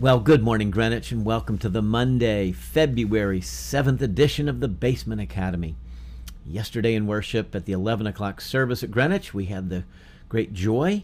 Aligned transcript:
Well, 0.00 0.20
good 0.20 0.44
morning, 0.44 0.70
Greenwich, 0.70 1.10
and 1.10 1.24
welcome 1.24 1.58
to 1.58 1.68
the 1.68 1.82
Monday, 1.82 2.52
February 2.52 3.40
7th 3.40 4.00
edition 4.00 4.48
of 4.48 4.60
the 4.60 4.68
Basement 4.68 5.20
Academy. 5.20 5.74
Yesterday 6.46 6.94
in 6.94 7.08
worship 7.08 7.52
at 7.52 7.64
the 7.64 7.72
11 7.72 8.06
o'clock 8.06 8.40
service 8.40 8.84
at 8.84 8.92
Greenwich, 8.92 9.34
we 9.34 9.46
had 9.46 9.70
the 9.70 9.82
great 10.28 10.52
joy 10.52 11.02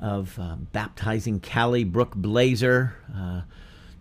of 0.00 0.38
uh, 0.38 0.56
baptizing 0.72 1.38
Callie 1.38 1.84
Brooke 1.84 2.14
Blazer, 2.14 2.96
uh, 3.14 3.42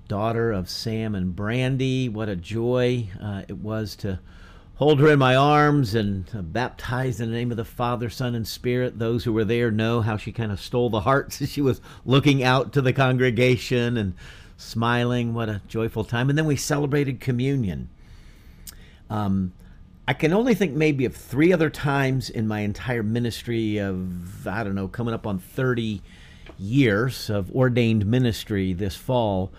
daughter 0.08 0.54
of 0.54 0.70
Sam 0.70 1.16
and 1.16 1.36
Brandy. 1.36 2.08
What 2.08 2.30
a 2.30 2.38
joy 2.38 3.10
uh, 3.22 3.42
it 3.50 3.58
was 3.58 3.94
to 3.98 4.22
hold 4.76 5.00
her 5.00 5.10
in 5.10 5.20
my 5.20 5.36
arms 5.36 5.94
and 5.94 6.30
uh, 6.36 6.42
baptize 6.42 7.20
in 7.20 7.30
the 7.30 7.38
name 7.38 7.52
of 7.52 7.58
the 7.58 7.66
Father, 7.66 8.10
Son, 8.10 8.36
and 8.36 8.48
Spirit. 8.48 9.00
Those 9.00 9.24
who 9.24 9.34
were 9.34 9.46
there 9.46 9.72
know 9.72 10.02
how 10.02 10.18
she 10.18 10.32
kind 10.32 10.52
of 10.52 10.60
stole 10.60 10.90
the 10.90 11.02
hearts 11.02 11.42
as 11.42 11.52
she 11.52 11.62
was 11.62 11.82
looking 12.06 12.44
out 12.44 12.74
to 12.74 12.82
the 12.82 12.94
congregation 12.94 13.98
and 13.98 14.14
smiling. 14.58 15.34
What 15.34 15.50
a 15.50 15.62
joyful 15.68 16.04
time. 16.04 16.30
And 16.30 16.38
then 16.38 16.46
we 16.46 16.56
celebrated 16.56 17.20
communion. 17.20 17.90
Um, 19.10 19.54
I 20.08 20.14
can 20.14 20.34
only 20.34 20.54
think 20.54 20.74
maybe 20.74 21.06
of 21.06 21.16
three 21.16 21.54
other 21.54 21.70
times 21.70 22.30
in 22.30 22.48
my 22.48 22.60
entire 22.62 23.04
ministry 23.04 23.78
of, 23.78 24.48
I 24.48 24.64
don't 24.64 24.76
know, 24.76 24.88
coming 24.88 25.14
up 25.14 25.26
on 25.26 25.40
30 25.40 26.02
years 26.60 27.30
of 27.30 27.52
ordained 27.52 28.06
ministry 28.06 28.74
this 28.74 28.96
fall 28.96 29.52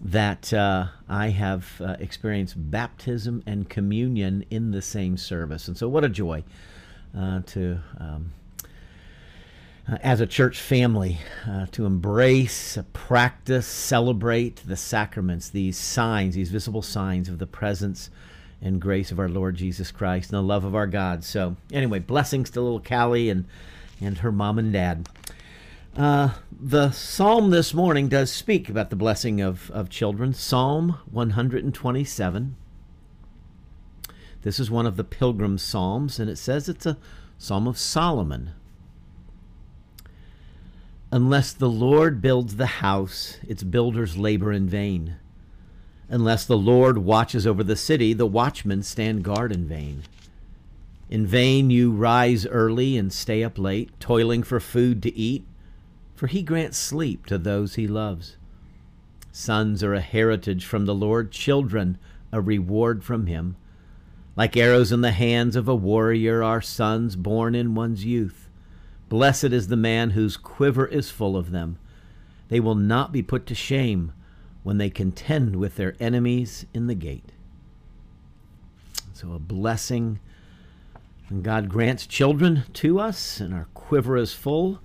that 0.00 0.52
uh, 0.52 0.88
I 1.08 1.28
have 1.28 1.80
uh, 1.80 1.96
experienced 1.98 2.54
baptism 2.70 3.42
and 3.46 3.68
communion 3.68 4.44
in 4.50 4.70
the 4.70 4.82
same 4.82 5.16
service. 5.16 5.68
And 5.68 5.76
so, 5.76 5.88
what 5.88 6.04
a 6.04 6.08
joy 6.08 6.44
uh, 7.16 7.40
to, 7.46 7.78
um, 7.98 8.32
uh, 9.90 9.96
as 10.02 10.20
a 10.20 10.26
church 10.26 10.60
family, 10.60 11.18
uh, 11.48 11.66
to 11.72 11.86
embrace, 11.86 12.78
practice, 12.92 13.66
celebrate 13.66 14.62
the 14.66 14.76
sacraments, 14.76 15.48
these 15.48 15.78
signs, 15.78 16.34
these 16.34 16.50
visible 16.50 16.82
signs 16.82 17.28
of 17.28 17.38
the 17.38 17.46
presence 17.46 18.10
and 18.60 18.80
grace 18.80 19.10
of 19.10 19.18
our 19.18 19.28
Lord 19.28 19.56
Jesus 19.56 19.90
Christ 19.90 20.30
and 20.30 20.38
the 20.38 20.42
love 20.42 20.64
of 20.64 20.74
our 20.74 20.86
God. 20.86 21.24
So, 21.24 21.56
anyway, 21.72 22.00
blessings 22.00 22.50
to 22.50 22.60
little 22.60 22.80
Callie 22.80 23.30
and, 23.30 23.46
and 24.00 24.18
her 24.18 24.32
mom 24.32 24.58
and 24.58 24.72
dad. 24.72 25.08
Uh, 25.96 26.28
the 26.52 26.90
psalm 26.90 27.48
this 27.48 27.72
morning 27.72 28.06
does 28.06 28.30
speak 28.30 28.68
about 28.68 28.90
the 28.90 28.96
blessing 28.96 29.40
of, 29.40 29.70
of 29.70 29.88
children. 29.88 30.34
Psalm 30.34 30.98
127. 31.10 32.54
This 34.42 34.60
is 34.60 34.70
one 34.70 34.84
of 34.84 34.98
the 34.98 35.04
pilgrim 35.04 35.56
psalms, 35.56 36.18
and 36.18 36.28
it 36.28 36.36
says 36.36 36.68
it's 36.68 36.84
a 36.84 36.98
psalm 37.38 37.66
of 37.66 37.78
Solomon. 37.78 38.50
Unless 41.10 41.54
the 41.54 41.70
Lord 41.70 42.20
builds 42.20 42.56
the 42.56 42.66
house, 42.66 43.38
its 43.48 43.62
builders 43.62 44.18
labor 44.18 44.52
in 44.52 44.68
vain. 44.68 45.16
Unless 46.10 46.44
the 46.44 46.58
Lord 46.58 46.98
watches 46.98 47.46
over 47.46 47.64
the 47.64 47.74
city, 47.74 48.12
the 48.12 48.26
watchmen 48.26 48.82
stand 48.82 49.24
guard 49.24 49.50
in 49.50 49.66
vain. 49.66 50.02
In 51.08 51.26
vain 51.26 51.70
you 51.70 51.90
rise 51.90 52.44
early 52.44 52.98
and 52.98 53.10
stay 53.10 53.42
up 53.42 53.56
late, 53.56 53.98
toiling 53.98 54.42
for 54.42 54.60
food 54.60 55.02
to 55.02 55.16
eat 55.16 55.46
for 56.16 56.26
he 56.26 56.42
grants 56.42 56.78
sleep 56.78 57.26
to 57.26 57.38
those 57.38 57.74
he 57.74 57.86
loves. 57.86 58.36
Sons 59.30 59.84
are 59.84 59.94
a 59.94 60.00
heritage 60.00 60.64
from 60.64 60.86
the 60.86 60.94
Lord, 60.94 61.30
children 61.30 61.98
a 62.32 62.40
reward 62.40 63.04
from 63.04 63.26
him. 63.26 63.56
Like 64.34 64.56
arrows 64.56 64.92
in 64.92 65.02
the 65.02 65.12
hands 65.12 65.56
of 65.56 65.68
a 65.68 65.74
warrior 65.74 66.42
are 66.42 66.62
sons 66.62 67.16
born 67.16 67.54
in 67.54 67.74
one's 67.74 68.04
youth. 68.04 68.48
Blessed 69.08 69.44
is 69.44 69.68
the 69.68 69.76
man 69.76 70.10
whose 70.10 70.36
quiver 70.36 70.86
is 70.86 71.10
full 71.10 71.36
of 71.36 71.50
them. 71.50 71.78
They 72.48 72.60
will 72.60 72.74
not 72.74 73.12
be 73.12 73.22
put 73.22 73.46
to 73.46 73.54
shame 73.54 74.12
when 74.62 74.78
they 74.78 74.90
contend 74.90 75.56
with 75.56 75.76
their 75.76 75.94
enemies 76.00 76.66
in 76.74 76.86
the 76.86 76.94
gate. 76.94 77.32
So, 79.12 79.32
a 79.32 79.38
blessing. 79.38 80.18
And 81.28 81.42
God 81.42 81.68
grants 81.68 82.06
children 82.06 82.64
to 82.74 83.00
us, 83.00 83.40
and 83.40 83.54
our 83.54 83.68
quiver 83.74 84.16
is 84.16 84.32
full 84.32 84.80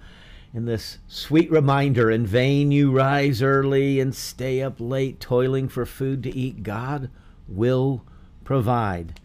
in 0.53 0.65
this 0.65 0.97
sweet 1.07 1.49
reminder 1.49 2.11
in 2.11 2.25
vain 2.25 2.71
you 2.71 2.91
rise 2.91 3.41
early 3.41 3.99
and 3.99 4.13
stay 4.13 4.61
up 4.61 4.75
late 4.79 5.19
toiling 5.19 5.69
for 5.69 5.85
food 5.85 6.23
to 6.23 6.35
eat. 6.35 6.63
God 6.63 7.09
will 7.47 8.03
provide. 8.43 9.19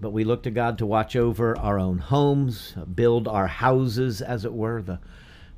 But 0.00 0.12
we 0.12 0.24
look 0.24 0.42
to 0.42 0.50
god 0.50 0.78
to 0.78 0.86
watch 0.86 1.16
over 1.16 1.56
our 1.56 1.78
own 1.78 1.98
homes 1.98 2.74
build 2.94 3.26
our 3.28 3.46
houses 3.46 4.20
as 4.20 4.44
it 4.44 4.52
were 4.52 4.82
the 4.82 4.98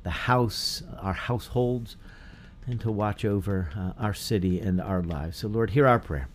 the 0.03 0.11
house 0.11 0.83
our 0.99 1.13
households 1.13 1.97
and 2.67 2.79
to 2.79 2.91
watch 2.91 3.25
over 3.25 3.69
uh, 3.75 4.01
our 4.01 4.13
city 4.13 4.59
and 4.59 4.79
our 4.79 5.01
lives. 5.01 5.37
So 5.37 5.47
lord 5.47 5.71
hear 5.71 5.87
our 5.87 5.99
prayer. 5.99 6.29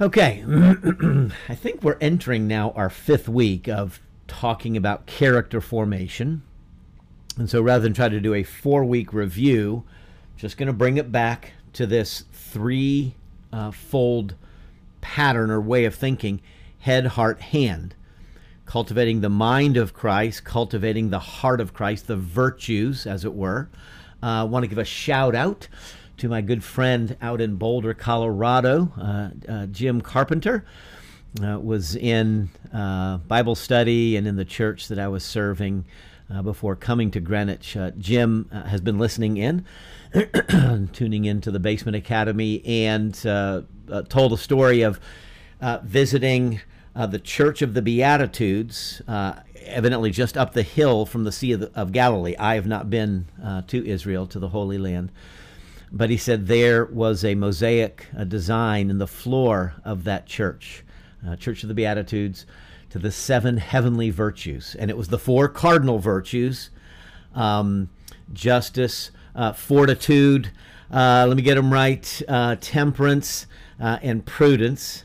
Okay. 0.00 0.42
I 1.48 1.54
think 1.54 1.82
we're 1.82 1.98
entering 2.00 2.48
now 2.48 2.70
our 2.70 2.88
fifth 2.88 3.28
week 3.28 3.68
of 3.68 4.00
talking 4.26 4.76
about 4.76 5.06
character 5.06 5.60
formation 5.60 6.42
and 7.38 7.48
so 7.48 7.62
rather 7.62 7.82
than 7.82 7.94
try 7.94 8.08
to 8.08 8.20
do 8.20 8.34
a 8.34 8.42
four 8.42 8.84
week 8.84 9.12
review, 9.12 9.84
just 10.36 10.56
going 10.56 10.66
to 10.66 10.72
bring 10.72 10.96
it 10.96 11.12
back 11.12 11.52
to 11.74 11.86
this 11.86 12.24
three 12.32 13.14
uh, 13.52 13.70
fold 13.70 14.34
pattern 15.00 15.50
or 15.50 15.60
way 15.60 15.84
of 15.84 15.94
thinking 15.94 16.40
head, 16.80 17.06
heart, 17.06 17.40
hand. 17.40 17.94
Cultivating 18.66 19.22
the 19.22 19.30
mind 19.30 19.76
of 19.76 19.94
Christ, 19.94 20.44
cultivating 20.44 21.08
the 21.08 21.18
heart 21.18 21.60
of 21.60 21.72
Christ, 21.72 22.06
the 22.06 22.16
virtues, 22.16 23.06
as 23.06 23.24
it 23.24 23.32
were. 23.32 23.70
I 24.22 24.40
uh, 24.40 24.46
want 24.46 24.64
to 24.64 24.66
give 24.68 24.78
a 24.78 24.84
shout 24.84 25.34
out 25.34 25.68
to 26.18 26.28
my 26.28 26.42
good 26.42 26.62
friend 26.62 27.16
out 27.22 27.40
in 27.40 27.56
Boulder, 27.56 27.94
Colorado, 27.94 28.92
uh, 29.00 29.30
uh 29.50 29.66
Jim 29.66 30.00
Carpenter. 30.00 30.64
Uh, 31.42 31.58
was 31.58 31.94
in 31.94 32.48
uh, 32.72 33.18
Bible 33.18 33.54
study 33.54 34.16
and 34.16 34.26
in 34.26 34.36
the 34.36 34.46
church 34.46 34.88
that 34.88 34.98
I 34.98 35.08
was 35.08 35.22
serving 35.22 35.84
uh, 36.32 36.42
before 36.42 36.76
coming 36.76 37.10
to 37.10 37.20
Greenwich. 37.20 37.76
Uh, 37.76 37.90
Jim 37.92 38.48
uh, 38.52 38.64
has 38.64 38.80
been 38.80 38.98
listening 38.98 39.36
in, 39.36 39.64
tuning 40.92 41.24
into 41.24 41.50
the 41.50 41.60
Basement 41.60 41.96
Academy, 41.96 42.64
and 42.64 43.20
uh, 43.26 43.62
uh, 43.90 44.02
told 44.02 44.32
a 44.32 44.36
story 44.36 44.82
of 44.82 45.00
uh, 45.60 45.78
visiting 45.82 46.60
the 46.94 47.18
Church 47.20 47.62
of 47.62 47.74
the 47.74 47.82
Beatitudes, 47.82 49.00
evidently 49.06 50.10
just 50.10 50.36
up 50.36 50.52
the 50.52 50.64
hill 50.64 51.06
from 51.06 51.22
the 51.22 51.30
Sea 51.30 51.52
of, 51.52 51.60
the, 51.60 51.70
of 51.76 51.92
Galilee. 51.92 52.34
I 52.36 52.56
have 52.56 52.66
not 52.66 52.90
been 52.90 53.26
to 53.68 53.86
Israel, 53.86 54.26
to 54.26 54.40
the 54.40 54.48
Holy 54.48 54.78
Land. 54.78 55.12
But 55.92 56.10
he 56.10 56.16
said 56.16 56.48
there 56.48 56.84
was 56.86 57.24
a 57.24 57.36
mosaic 57.36 58.06
design 58.26 58.90
in 58.90 58.98
the 58.98 59.06
floor 59.06 59.74
of 59.84 60.02
that 60.04 60.26
church, 60.26 60.82
Church 61.38 61.62
of 61.62 61.68
the 61.68 61.74
Beatitudes 61.74 62.46
to 62.90 62.98
the 62.98 63.12
seven 63.12 63.58
heavenly 63.58 64.10
virtues. 64.10 64.74
And 64.78 64.90
it 64.90 64.96
was 64.96 65.08
the 65.08 65.18
four 65.18 65.48
cardinal 65.48 65.98
virtues 65.98 66.70
um, 67.34 67.88
justice, 68.32 69.10
uh, 69.34 69.52
fortitude, 69.52 70.50
uh, 70.90 71.26
let 71.28 71.36
me 71.36 71.42
get 71.42 71.54
them 71.54 71.72
right, 71.72 72.22
uh, 72.28 72.56
temperance, 72.60 73.46
uh, 73.80 73.98
and 74.02 74.24
prudence. 74.24 75.04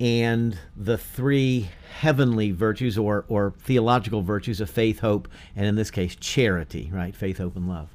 And 0.00 0.58
the 0.76 0.98
three 0.98 1.70
heavenly 1.98 2.50
virtues 2.50 2.98
or, 2.98 3.24
or 3.28 3.54
theological 3.60 4.22
virtues 4.22 4.60
of 4.60 4.70
faith, 4.70 5.00
hope, 5.00 5.28
and 5.54 5.66
in 5.66 5.76
this 5.76 5.90
case, 5.90 6.16
charity, 6.16 6.90
right? 6.92 7.14
Faith, 7.14 7.38
hope, 7.38 7.56
and 7.56 7.68
love. 7.68 7.88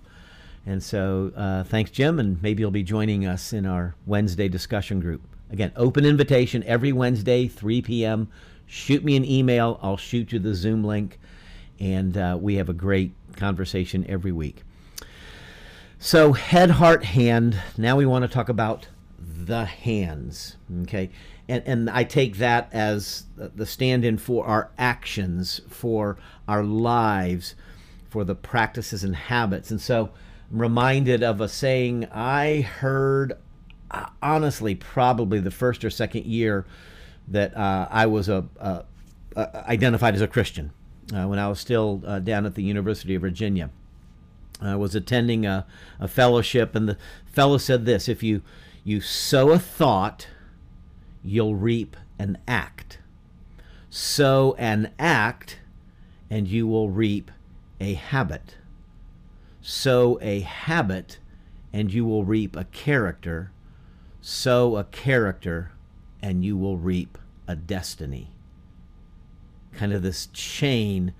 And 0.65 0.83
so, 0.83 1.31
uh, 1.35 1.63
thanks, 1.63 1.91
Jim, 1.91 2.19
and 2.19 2.41
maybe 2.41 2.61
you'll 2.61 2.71
be 2.71 2.83
joining 2.83 3.25
us 3.25 3.53
in 3.53 3.65
our 3.65 3.95
Wednesday 4.05 4.47
discussion 4.47 4.99
group. 4.99 5.21
Again, 5.51 5.71
open 5.75 6.05
invitation 6.05 6.63
every 6.63 6.91
Wednesday, 6.91 7.47
3 7.47 7.81
p.m 7.81 8.29
shoot 8.69 9.03
me 9.03 9.15
an 9.15 9.25
email. 9.25 9.79
I'll 9.81 9.97
shoot 9.97 10.31
you 10.31 10.39
the 10.39 10.53
Zoom 10.53 10.83
link, 10.83 11.19
and 11.79 12.15
uh, 12.15 12.37
we 12.39 12.55
have 12.55 12.69
a 12.69 12.73
great 12.73 13.13
conversation 13.35 14.05
every 14.07 14.31
week. 14.31 14.63
So, 15.97 16.33
head, 16.33 16.71
heart, 16.71 17.03
hand. 17.03 17.59
Now 17.77 17.97
we 17.97 18.05
want 18.05 18.23
to 18.23 18.29
talk 18.29 18.47
about 18.47 18.87
the 19.19 19.65
hands. 19.65 20.55
Okay. 20.83 21.09
And, 21.49 21.63
and 21.65 21.89
I 21.89 22.03
take 22.03 22.37
that 22.37 22.69
as 22.71 23.25
the 23.35 23.65
stand 23.65 24.05
in 24.05 24.17
for 24.17 24.45
our 24.45 24.69
actions, 24.77 25.61
for 25.67 26.17
our 26.47 26.63
lives, 26.63 27.55
for 28.09 28.23
the 28.23 28.35
practices 28.35 29.03
and 29.03 29.15
habits. 29.15 29.71
And 29.71 29.81
so 29.81 30.11
I'm 30.51 30.61
reminded 30.61 31.23
of 31.23 31.41
a 31.41 31.49
saying 31.49 32.05
I 32.11 32.61
heard, 32.61 33.33
uh, 33.89 34.05
honestly, 34.21 34.75
probably 34.75 35.39
the 35.39 35.51
first 35.51 35.83
or 35.83 35.89
second 35.89 36.25
year 36.25 36.65
that 37.29 37.55
uh, 37.55 37.87
I 37.89 38.05
was 38.05 38.27
a, 38.29 38.45
identified 39.37 40.15
as 40.15 40.21
a 40.21 40.27
Christian 40.27 40.71
uh, 41.13 41.25
when 41.27 41.39
I 41.39 41.47
was 41.47 41.59
still 41.59 42.03
uh, 42.05 42.19
down 42.19 42.45
at 42.45 42.55
the 42.55 42.63
University 42.63 43.15
of 43.15 43.21
Virginia. 43.21 43.69
I 44.61 44.75
was 44.75 44.95
attending 44.95 45.45
a, 45.45 45.65
a 45.99 46.07
fellowship, 46.07 46.75
and 46.75 46.89
the 46.89 46.97
fellow 47.25 47.57
said 47.57 47.85
this: 47.85 48.09
"If 48.09 48.23
you 48.23 48.41
you 48.83 48.99
sow 48.99 49.51
a 49.51 49.59
thought, 49.59 50.27
you'll 51.23 51.55
reap 51.55 51.95
an 52.17 52.37
act. 52.47 52.99
Sow 53.89 54.55
an 54.57 54.91
act, 54.99 55.59
and 56.29 56.47
you 56.47 56.67
will 56.67 56.89
reap 56.89 57.31
a 57.79 57.93
habit. 57.93 58.57
Sow 59.61 60.19
a 60.21 60.41
habit, 60.41 61.19
and 61.71 61.93
you 61.93 62.03
will 62.05 62.25
reap 62.25 62.55
a 62.57 62.65
character. 62.65 63.51
Sow 64.19 64.75
a 64.75 64.83
character, 64.83 65.71
and 66.21 66.43
you 66.43 66.57
will 66.57 66.77
reap 66.77 67.17
a 67.49 67.55
destiny. 67.55 68.29
Kind 69.73 69.91
of 69.91 70.03
this 70.03 70.27
chain. 70.27 71.13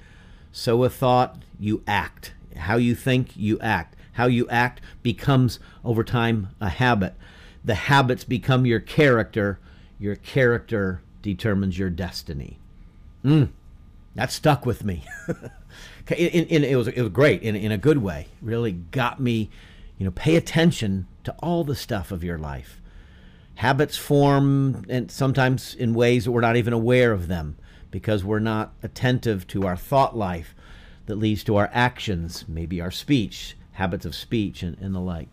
So 0.51 0.83
a 0.83 0.89
thought, 0.89 1.41
you 1.59 1.83
act. 1.87 2.33
How 2.55 2.77
you 2.77 2.93
think, 2.93 3.35
you 3.35 3.59
act. 3.59 3.95
How 4.13 4.27
you 4.27 4.47
act 4.49 4.79
becomes, 5.01 5.59
over 5.83 6.03
time, 6.03 6.49
a 6.61 6.69
habit. 6.69 7.15
The 7.65 7.73
habits 7.73 8.23
become 8.23 8.67
your 8.67 8.79
character. 8.79 9.59
Your 9.97 10.15
character 10.15 11.01
determines 11.23 11.79
your 11.79 11.89
destiny. 11.89 12.59
Mm, 13.25 13.49
that 14.13 14.31
stuck 14.31 14.67
with 14.67 14.83
me. 14.83 15.03
in, 16.09 16.45
in, 16.45 16.63
it, 16.63 16.75
was, 16.75 16.87
it 16.89 17.01
was 17.01 17.11
great 17.11 17.41
in, 17.41 17.55
in 17.55 17.71
a 17.71 17.77
good 17.77 17.97
way. 17.97 18.27
Really 18.39 18.73
got 18.73 19.19
me, 19.19 19.49
you 19.97 20.05
know, 20.05 20.11
pay 20.11 20.35
attention 20.35 21.07
to 21.23 21.33
all 21.39 21.63
the 21.63 21.75
stuff 21.75 22.11
of 22.11 22.23
your 22.23 22.37
life. 22.37 22.79
Habits 23.59 23.97
form 23.97 24.85
and 24.87 25.11
sometimes 25.11 25.75
in 25.75 25.93
ways 25.93 26.23
that 26.23 26.31
we're 26.31 26.39
not 26.39 26.55
even 26.55 26.71
aware 26.71 27.11
of 27.11 27.27
them 27.27 27.57
because 27.91 28.23
we're 28.23 28.39
not 28.39 28.73
attentive 28.81 29.45
to 29.47 29.67
our 29.67 29.75
thought 29.75 30.15
life 30.15 30.55
that 31.07 31.15
leads 31.15 31.43
to 31.43 31.57
our 31.57 31.69
actions, 31.73 32.45
maybe 32.47 32.79
our 32.79 32.89
speech, 32.89 33.57
habits 33.73 34.05
of 34.05 34.15
speech, 34.15 34.63
and, 34.63 34.77
and 34.77 34.95
the 34.95 34.99
like. 34.99 35.27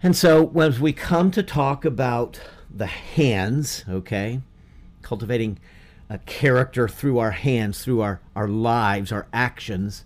And 0.00 0.14
so, 0.14 0.44
when 0.44 0.80
we 0.80 0.92
come 0.92 1.32
to 1.32 1.42
talk 1.42 1.84
about 1.84 2.40
the 2.70 2.86
hands, 2.86 3.84
okay, 3.88 4.40
cultivating 5.02 5.58
a 6.08 6.18
character 6.18 6.86
through 6.86 7.18
our 7.18 7.32
hands, 7.32 7.82
through 7.82 8.00
our, 8.00 8.20
our 8.36 8.46
lives, 8.46 9.10
our 9.10 9.26
actions, 9.32 10.04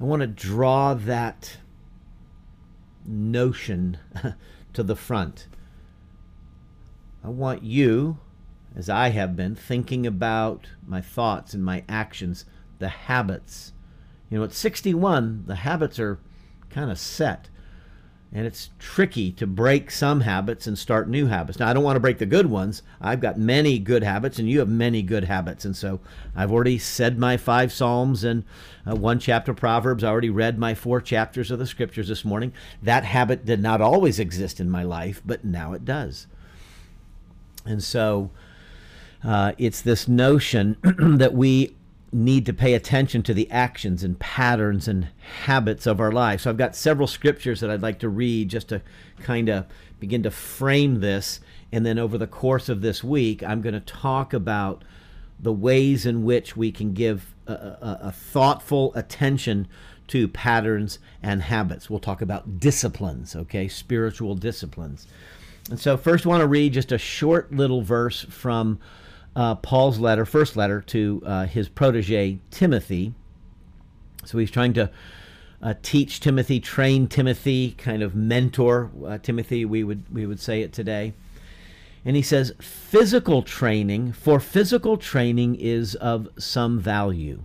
I 0.00 0.04
want 0.04 0.22
to 0.22 0.26
draw 0.26 0.94
that 0.94 1.58
notion 3.06 3.98
to 4.72 4.82
the 4.82 4.96
front. 4.96 5.46
I 7.22 7.28
want 7.28 7.62
you, 7.62 8.18
as 8.74 8.88
I 8.88 9.10
have 9.10 9.36
been, 9.36 9.54
thinking 9.54 10.06
about 10.06 10.68
my 10.86 11.00
thoughts 11.00 11.52
and 11.52 11.64
my 11.64 11.84
actions, 11.88 12.46
the 12.78 12.88
habits. 12.88 13.72
You 14.30 14.38
know, 14.38 14.44
at 14.44 14.52
61, 14.52 15.44
the 15.46 15.56
habits 15.56 15.98
are 15.98 16.18
kind 16.70 16.90
of 16.90 16.98
set. 16.98 17.50
And 18.32 18.46
it's 18.46 18.70
tricky 18.78 19.32
to 19.32 19.46
break 19.46 19.90
some 19.90 20.20
habits 20.20 20.68
and 20.68 20.78
start 20.78 21.08
new 21.08 21.26
habits. 21.26 21.58
Now, 21.58 21.68
I 21.68 21.72
don't 21.72 21.82
want 21.82 21.96
to 21.96 22.00
break 22.00 22.18
the 22.18 22.26
good 22.26 22.46
ones. 22.46 22.82
I've 23.00 23.20
got 23.20 23.38
many 23.38 23.80
good 23.80 24.04
habits, 24.04 24.38
and 24.38 24.48
you 24.48 24.60
have 24.60 24.68
many 24.68 25.02
good 25.02 25.24
habits. 25.24 25.64
And 25.64 25.76
so 25.76 25.98
I've 26.36 26.52
already 26.52 26.78
said 26.78 27.18
my 27.18 27.36
five 27.36 27.72
Psalms 27.72 28.22
and 28.22 28.44
uh, 28.88 28.94
one 28.94 29.18
chapter 29.18 29.52
Proverbs. 29.52 30.04
I 30.04 30.10
already 30.10 30.30
read 30.30 30.60
my 30.60 30.74
four 30.74 31.00
chapters 31.00 31.50
of 31.50 31.58
the 31.58 31.66
scriptures 31.66 32.06
this 32.06 32.24
morning. 32.24 32.52
That 32.80 33.04
habit 33.04 33.44
did 33.44 33.60
not 33.60 33.80
always 33.80 34.20
exist 34.20 34.60
in 34.60 34.70
my 34.70 34.84
life, 34.84 35.20
but 35.26 35.44
now 35.44 35.72
it 35.72 35.84
does. 35.84 36.28
And 37.70 37.82
so 37.82 38.30
uh, 39.24 39.52
it's 39.56 39.80
this 39.80 40.08
notion 40.08 40.76
that 40.82 41.34
we 41.34 41.76
need 42.12 42.44
to 42.46 42.52
pay 42.52 42.74
attention 42.74 43.22
to 43.22 43.32
the 43.32 43.48
actions 43.50 44.02
and 44.02 44.18
patterns 44.18 44.88
and 44.88 45.08
habits 45.44 45.86
of 45.86 46.00
our 46.00 46.10
lives. 46.10 46.42
So 46.42 46.50
I've 46.50 46.56
got 46.56 46.74
several 46.74 47.06
scriptures 47.06 47.60
that 47.60 47.70
I'd 47.70 47.82
like 47.82 48.00
to 48.00 48.08
read 48.08 48.48
just 48.48 48.68
to 48.70 48.82
kind 49.20 49.48
of 49.48 49.66
begin 50.00 50.22
to 50.24 50.30
frame 50.30 51.00
this. 51.00 51.40
And 51.70 51.86
then 51.86 51.98
over 51.98 52.18
the 52.18 52.26
course 52.26 52.68
of 52.68 52.80
this 52.80 53.04
week, 53.04 53.44
I'm 53.44 53.60
going 53.60 53.74
to 53.74 53.80
talk 53.80 54.32
about 54.32 54.82
the 55.38 55.52
ways 55.52 56.04
in 56.04 56.24
which 56.24 56.56
we 56.56 56.72
can 56.72 56.92
give 56.92 57.32
a, 57.46 57.52
a, 57.52 57.98
a 58.02 58.12
thoughtful 58.12 58.92
attention 58.94 59.68
to 60.08 60.26
patterns 60.26 60.98
and 61.22 61.42
habits. 61.42 61.88
We'll 61.88 62.00
talk 62.00 62.20
about 62.20 62.58
disciplines, 62.58 63.36
okay, 63.36 63.68
spiritual 63.68 64.34
disciplines. 64.34 65.06
And 65.70 65.78
so, 65.78 65.96
first, 65.96 66.26
I 66.26 66.28
want 66.28 66.40
to 66.40 66.48
read 66.48 66.72
just 66.72 66.90
a 66.90 66.98
short 66.98 67.52
little 67.52 67.80
verse 67.80 68.24
from 68.24 68.80
uh, 69.36 69.54
Paul's 69.54 70.00
letter, 70.00 70.26
first 70.26 70.56
letter 70.56 70.80
to 70.82 71.22
uh, 71.24 71.46
his 71.46 71.68
protege 71.68 72.40
Timothy. 72.50 73.14
So 74.24 74.38
he's 74.38 74.50
trying 74.50 74.72
to 74.74 74.90
uh, 75.62 75.74
teach 75.82 76.20
Timothy, 76.20 76.58
train 76.58 77.06
Timothy, 77.06 77.72
kind 77.72 78.02
of 78.02 78.14
mentor 78.14 78.90
uh, 79.06 79.18
Timothy. 79.18 79.64
We 79.64 79.84
would 79.84 80.12
we 80.12 80.26
would 80.26 80.40
say 80.40 80.62
it 80.62 80.72
today. 80.72 81.14
And 82.04 82.16
he 82.16 82.22
says, 82.22 82.54
physical 82.60 83.42
training, 83.42 84.12
for 84.12 84.40
physical 84.40 84.96
training 84.96 85.56
is 85.56 85.94
of 85.96 86.28
some 86.38 86.78
value. 86.80 87.42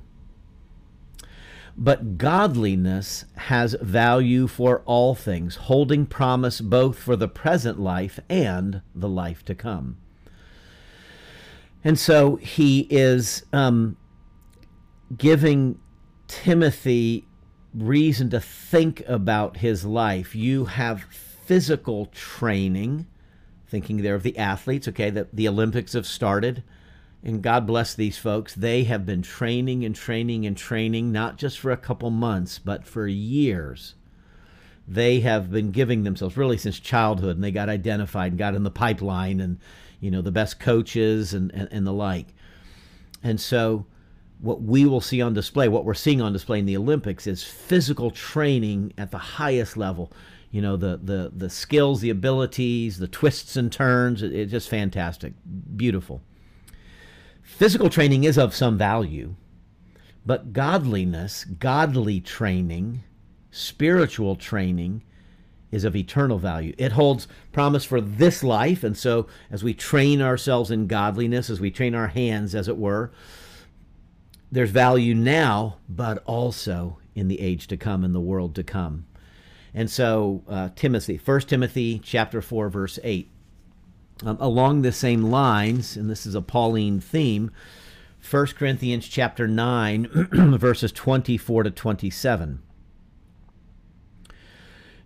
But 1.77 2.17
godliness 2.17 3.25
has 3.35 3.75
value 3.81 4.47
for 4.47 4.81
all 4.85 5.13
things, 5.13 5.55
holding 5.55 6.05
promise 6.05 6.61
both 6.61 6.97
for 6.97 7.15
the 7.15 7.27
present 7.27 7.79
life 7.79 8.19
and 8.29 8.81
the 8.93 9.09
life 9.09 9.43
to 9.45 9.55
come. 9.55 9.97
And 11.83 11.99
so 11.99 12.37
he 12.37 12.87
is 12.89 13.43
um, 13.51 13.97
giving 15.15 15.79
Timothy 16.27 17.27
reason 17.73 18.29
to 18.29 18.39
think 18.39 19.03
about 19.07 19.57
his 19.57 19.85
life. 19.85 20.33
You 20.33 20.65
have 20.65 21.03
physical 21.03 22.07
training, 22.07 23.05
thinking 23.67 24.01
there 24.01 24.15
of 24.15 24.23
the 24.23 24.37
athletes, 24.37 24.87
okay, 24.87 25.09
that 25.09 25.35
the 25.35 25.47
Olympics 25.47 25.93
have 25.93 26.07
started. 26.07 26.63
And 27.25 27.41
God 27.41 27.65
bless 27.65 27.93
these 27.93 28.17
folks. 28.17 28.53
They 28.53 28.83
have 28.83 29.05
been 29.05 29.23
training 29.23 29.83
and 29.83 29.95
training 29.95 30.45
and 30.45 30.55
training, 30.55 31.11
not 31.11 31.37
just 31.37 31.59
for 31.59 31.71
a 31.71 31.77
couple 31.77 32.11
months, 32.11 32.59
but 32.59 32.85
for 32.85 33.07
years. 33.07 33.95
They 34.87 35.21
have 35.21 35.51
been 35.51 35.71
giving 35.71 36.03
themselves 36.03 36.37
really 36.37 36.57
since 36.57 36.79
childhood, 36.79 37.35
and 37.35 37.43
they 37.43 37.51
got 37.51 37.67
identified 37.67 38.33
and 38.33 38.39
got 38.39 38.53
in 38.53 38.61
the 38.61 38.69
pipeline 38.69 39.39
and 39.39 39.59
you 39.99 40.11
know, 40.11 40.21
the 40.21 40.31
best 40.31 40.59
coaches 40.59 41.33
and, 41.33 41.51
and, 41.51 41.67
and 41.71 41.87
the 41.87 41.91
like. 41.91 42.27
And 43.23 43.41
so 43.41 43.87
what 44.39 44.61
we 44.61 44.85
will 44.85 45.01
see 45.01 45.21
on 45.21 45.33
display, 45.33 45.67
what 45.67 45.83
we're 45.83 45.95
seeing 45.95 46.21
on 46.21 46.31
display 46.33 46.59
in 46.59 46.65
the 46.65 46.77
Olympics 46.77 47.25
is 47.25 47.43
physical 47.43 48.11
training 48.11 48.93
at 48.97 49.09
the 49.09 49.17
highest 49.17 49.77
level. 49.77 50.11
You 50.51 50.61
know, 50.61 50.77
the 50.77 50.99
the 51.03 51.31
the 51.35 51.49
skills, 51.49 52.01
the 52.01 52.11
abilities, 52.11 52.99
the 52.99 53.07
twists 53.07 53.57
and 53.57 53.71
turns, 53.71 54.21
it, 54.21 54.31
it's 54.31 54.51
just 54.51 54.69
fantastic. 54.69 55.33
Beautiful. 55.75 56.21
Physical 57.45 57.89
training 57.89 58.23
is 58.23 58.37
of 58.37 58.55
some 58.55 58.77
value, 58.77 59.35
but 60.25 60.51
godliness, 60.51 61.45
godly 61.45 62.19
training, 62.19 63.03
spiritual 63.51 64.35
training 64.35 65.03
is 65.71 65.83
of 65.83 65.95
eternal 65.95 66.39
value. 66.39 66.73
It 66.77 66.93
holds 66.93 67.27
promise 67.51 67.85
for 67.85 68.01
this 68.01 68.43
life. 68.43 68.83
And 68.83 68.97
so, 68.97 69.27
as 69.51 69.63
we 69.63 69.73
train 69.73 70.21
ourselves 70.21 70.71
in 70.71 70.87
godliness, 70.87 71.49
as 71.49 71.61
we 71.61 71.69
train 71.69 71.93
our 71.93 72.07
hands, 72.07 72.55
as 72.55 72.67
it 72.67 72.77
were, 72.77 73.11
there's 74.51 74.71
value 74.71 75.13
now, 75.13 75.77
but 75.87 76.23
also 76.25 76.97
in 77.13 77.27
the 77.27 77.39
age 77.39 77.67
to 77.67 77.77
come, 77.77 78.03
in 78.03 78.11
the 78.11 78.19
world 78.19 78.55
to 78.55 78.63
come. 78.63 79.05
And 79.73 79.89
so, 79.89 80.43
uh, 80.49 80.69
Timothy, 80.75 81.21
1 81.23 81.41
Timothy 81.41 81.99
chapter 81.99 82.41
4, 82.41 82.69
verse 82.69 82.97
8. 83.03 83.29
Um, 84.23 84.37
along 84.39 84.81
the 84.81 84.93
same 84.93 85.23
lines, 85.23 85.97
and 85.97 86.09
this 86.09 86.25
is 86.25 86.35
a 86.35 86.41
Pauline 86.41 87.01
theme, 87.01 87.51
1 88.29 88.47
Corinthians 88.47 89.07
chapter 89.07 89.47
9, 89.47 90.07
verses 90.57 90.91
24 90.93 91.63
to 91.63 91.71
27. 91.71 92.61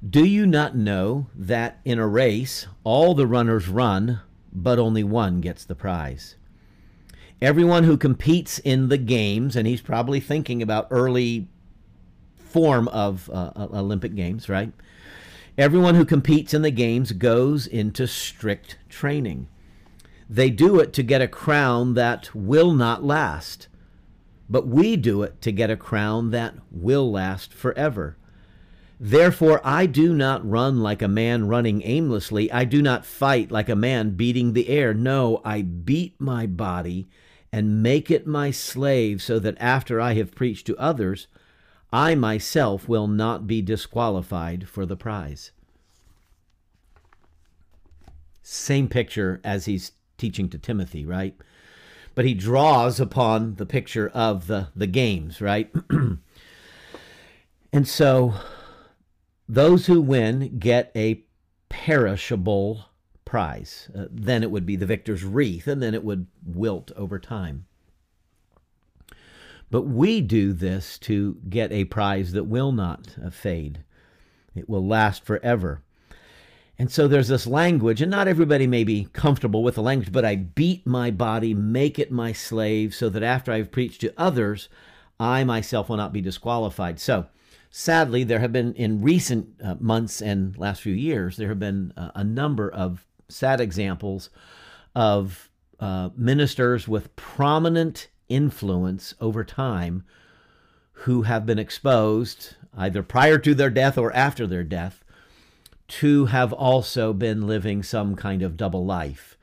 Do 0.08 0.24
you 0.24 0.46
not 0.46 0.78
know 0.78 1.28
that 1.36 1.80
in 1.84 2.00
a 2.00 2.08
race 2.08 2.68
all 2.84 3.16
the 3.16 3.28
runners 3.28 3.68
run, 3.68 4.22
but 4.54 4.80
only 4.80 5.04
one 5.04 5.42
gets 5.42 5.66
the 5.66 5.76
prize? 5.76 6.36
Everyone 7.42 7.86
who 7.86 7.98
competes 7.98 8.60
in 8.60 8.90
the 8.90 8.98
games, 8.98 9.56
and 9.56 9.68
he's 9.68 9.82
probably 9.82 10.20
thinking 10.20 10.62
about 10.62 10.88
early 10.92 11.48
form 12.36 12.88
of 12.90 13.30
uh, 13.32 13.52
Olympic 13.56 14.16
Games, 14.16 14.50
right? 14.50 14.72
Everyone 15.60 15.96
who 15.96 16.06
competes 16.06 16.54
in 16.54 16.62
the 16.62 16.72
games 16.72 17.12
goes 17.12 17.68
into 17.68 18.08
strict 18.08 18.78
training. 18.88 19.50
They 20.30 20.50
do 20.50 20.80
it 20.80 20.94
to 20.94 21.04
get 21.04 21.22
a 21.22 21.28
crown 21.28 21.96
that 21.96 22.34
will 22.34 22.72
not 22.72 23.04
last, 23.04 23.68
but 24.50 24.66
we 24.66 24.96
do 24.96 25.22
it 25.22 25.42
to 25.42 25.52
get 25.52 25.70
a 25.70 25.76
crown 25.76 26.32
that 26.32 26.56
will 26.72 27.12
last 27.12 27.54
forever. 27.54 28.16
Therefore, 29.02 29.60
I 29.62 29.86
do 29.86 30.14
not 30.14 30.50
run 30.50 30.80
like 30.80 31.02
a 31.02 31.10
man 31.10 31.50
running 31.50 31.82
aimlessly. 31.84 32.50
I 32.54 32.64
do 32.64 32.82
not 32.82 33.06
fight 33.06 33.52
like 33.52 33.68
a 33.68 33.76
man 33.76 34.12
beating 34.12 34.54
the 34.54 34.70
air. 34.70 34.94
No, 34.94 35.42
I 35.44 35.62
beat 35.62 36.22
my 36.22 36.48
body 36.48 37.10
and 37.52 37.84
make 37.84 38.10
it 38.10 38.26
my 38.26 38.50
slave, 38.50 39.22
so 39.22 39.40
that 39.40 39.58
after 39.60 40.00
I 40.00 40.14
have 40.14 40.36
preached 40.36 40.68
to 40.68 40.78
others, 40.78 41.28
I 41.92 42.16
myself 42.16 42.88
will 42.88 43.08
not 43.08 43.48
be 43.48 43.62
disqualified 43.62 44.68
for 44.68 44.86
the 44.86 44.96
prize. 44.96 45.52
Same 48.42 48.88
picture 48.88 49.40
as 49.44 49.66
he's 49.66 49.92
teaching 50.18 50.50
to 50.50 50.58
Timothy, 50.58 51.06
right? 51.06 51.36
But 52.16 52.26
he 52.26 52.34
draws 52.34 53.00
upon 53.00 53.56
the 53.56 53.66
picture 53.66 54.10
of 54.10 54.48
the, 54.48 54.68
the 54.76 54.88
games, 54.88 55.42
right? 55.42 55.72
and 57.74 57.88
so 57.88 58.34
those 59.48 59.88
who 59.88 60.02
win 60.02 60.60
get 60.60 60.92
a 60.96 61.24
perishable 61.70 62.86
prize. 63.30 63.90
Uh, 63.96 64.06
then 64.10 64.42
it 64.42 64.50
would 64.52 64.66
be 64.66 64.76
the 64.76 64.88
victor's 64.88 65.24
wreath, 65.24 65.68
and 65.68 65.82
then 65.82 65.94
it 65.94 66.04
would 66.04 66.26
wilt 66.44 66.92
over 66.96 67.20
time. 67.20 67.66
But 69.72 69.84
we 69.84 70.22
do 70.22 70.54
this 70.54 70.98
to 71.00 71.38
get 71.48 71.72
a 71.72 71.86
prize 71.86 72.32
that 72.32 72.46
will 72.46 72.72
not 72.72 73.16
uh, 73.24 73.30
fade, 73.30 73.84
it 74.56 74.70
will 74.70 74.86
last 74.86 75.24
forever. 75.24 75.84
And 76.78 76.90
so 76.90 77.10
there's 77.10 77.28
this 77.28 77.46
language, 77.46 78.02
and 78.02 78.10
not 78.10 78.30
everybody 78.30 78.66
may 78.66 78.86
be 78.86 79.10
comfortable 79.12 79.64
with 79.64 79.76
the 79.76 79.82
language, 79.82 80.14
but 80.14 80.24
I 80.24 80.38
beat 80.38 80.88
my 80.88 81.12
body, 81.12 81.54
make 81.54 82.00
it 82.00 82.10
my 82.10 82.32
slave, 82.32 82.96
so 82.96 83.10
that 83.10 83.22
after 83.22 83.52
I've 83.52 83.70
preached 83.70 84.00
to 84.02 84.14
others, 84.18 84.70
I 85.20 85.44
myself 85.44 85.90
will 85.90 85.98
not 85.98 86.14
be 86.14 86.22
disqualified. 86.22 86.98
So, 86.98 87.26
sadly, 87.70 88.24
there 88.24 88.40
have 88.40 88.54
been 88.54 88.74
in 88.76 89.02
recent 89.02 89.50
uh, 89.62 89.76
months 89.82 90.22
and 90.22 90.58
last 90.58 90.82
few 90.82 90.94
years, 90.94 91.36
there 91.36 91.50
have 91.50 91.60
been 91.60 91.92
uh, 91.98 92.12
a 92.16 92.24
number 92.24 92.72
of 92.72 93.06
sad 93.28 93.60
examples 93.60 94.30
of 94.96 95.50
uh, 95.82 96.10
ministers 96.16 96.88
with 96.88 97.14
prominent 97.18 98.08
influence 98.30 99.14
over 99.20 99.44
time 99.44 100.04
who 100.94 101.24
have 101.24 101.46
been 101.46 101.60
exposed 101.60 102.56
either 102.78 103.04
prior 103.04 103.38
to 103.38 103.56
their 103.56 103.70
death 103.70 103.98
or 103.98 104.14
after 104.14 104.46
their 104.46 104.64
death 104.64 105.04
to 105.88 106.28
have 106.28 106.54
also 106.54 107.14
been 107.14 107.48
living 107.48 107.82
some 107.82 108.16
kind 108.16 108.44
of 108.44 108.56
double 108.56 108.86
life, 108.86 109.38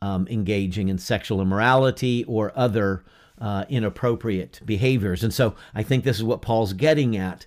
um, 0.00 0.26
engaging 0.30 0.88
in 0.88 0.96
sexual 0.96 1.40
immorality 1.40 2.24
or 2.24 2.52
other 2.54 3.04
uh, 3.40 3.64
inappropriate 3.68 4.60
behaviors. 4.64 5.24
And 5.24 5.34
so 5.34 5.54
I 5.74 5.82
think 5.82 6.04
this 6.04 6.16
is 6.16 6.24
what 6.24 6.42
Paul's 6.42 6.72
getting 6.72 7.16
at. 7.16 7.46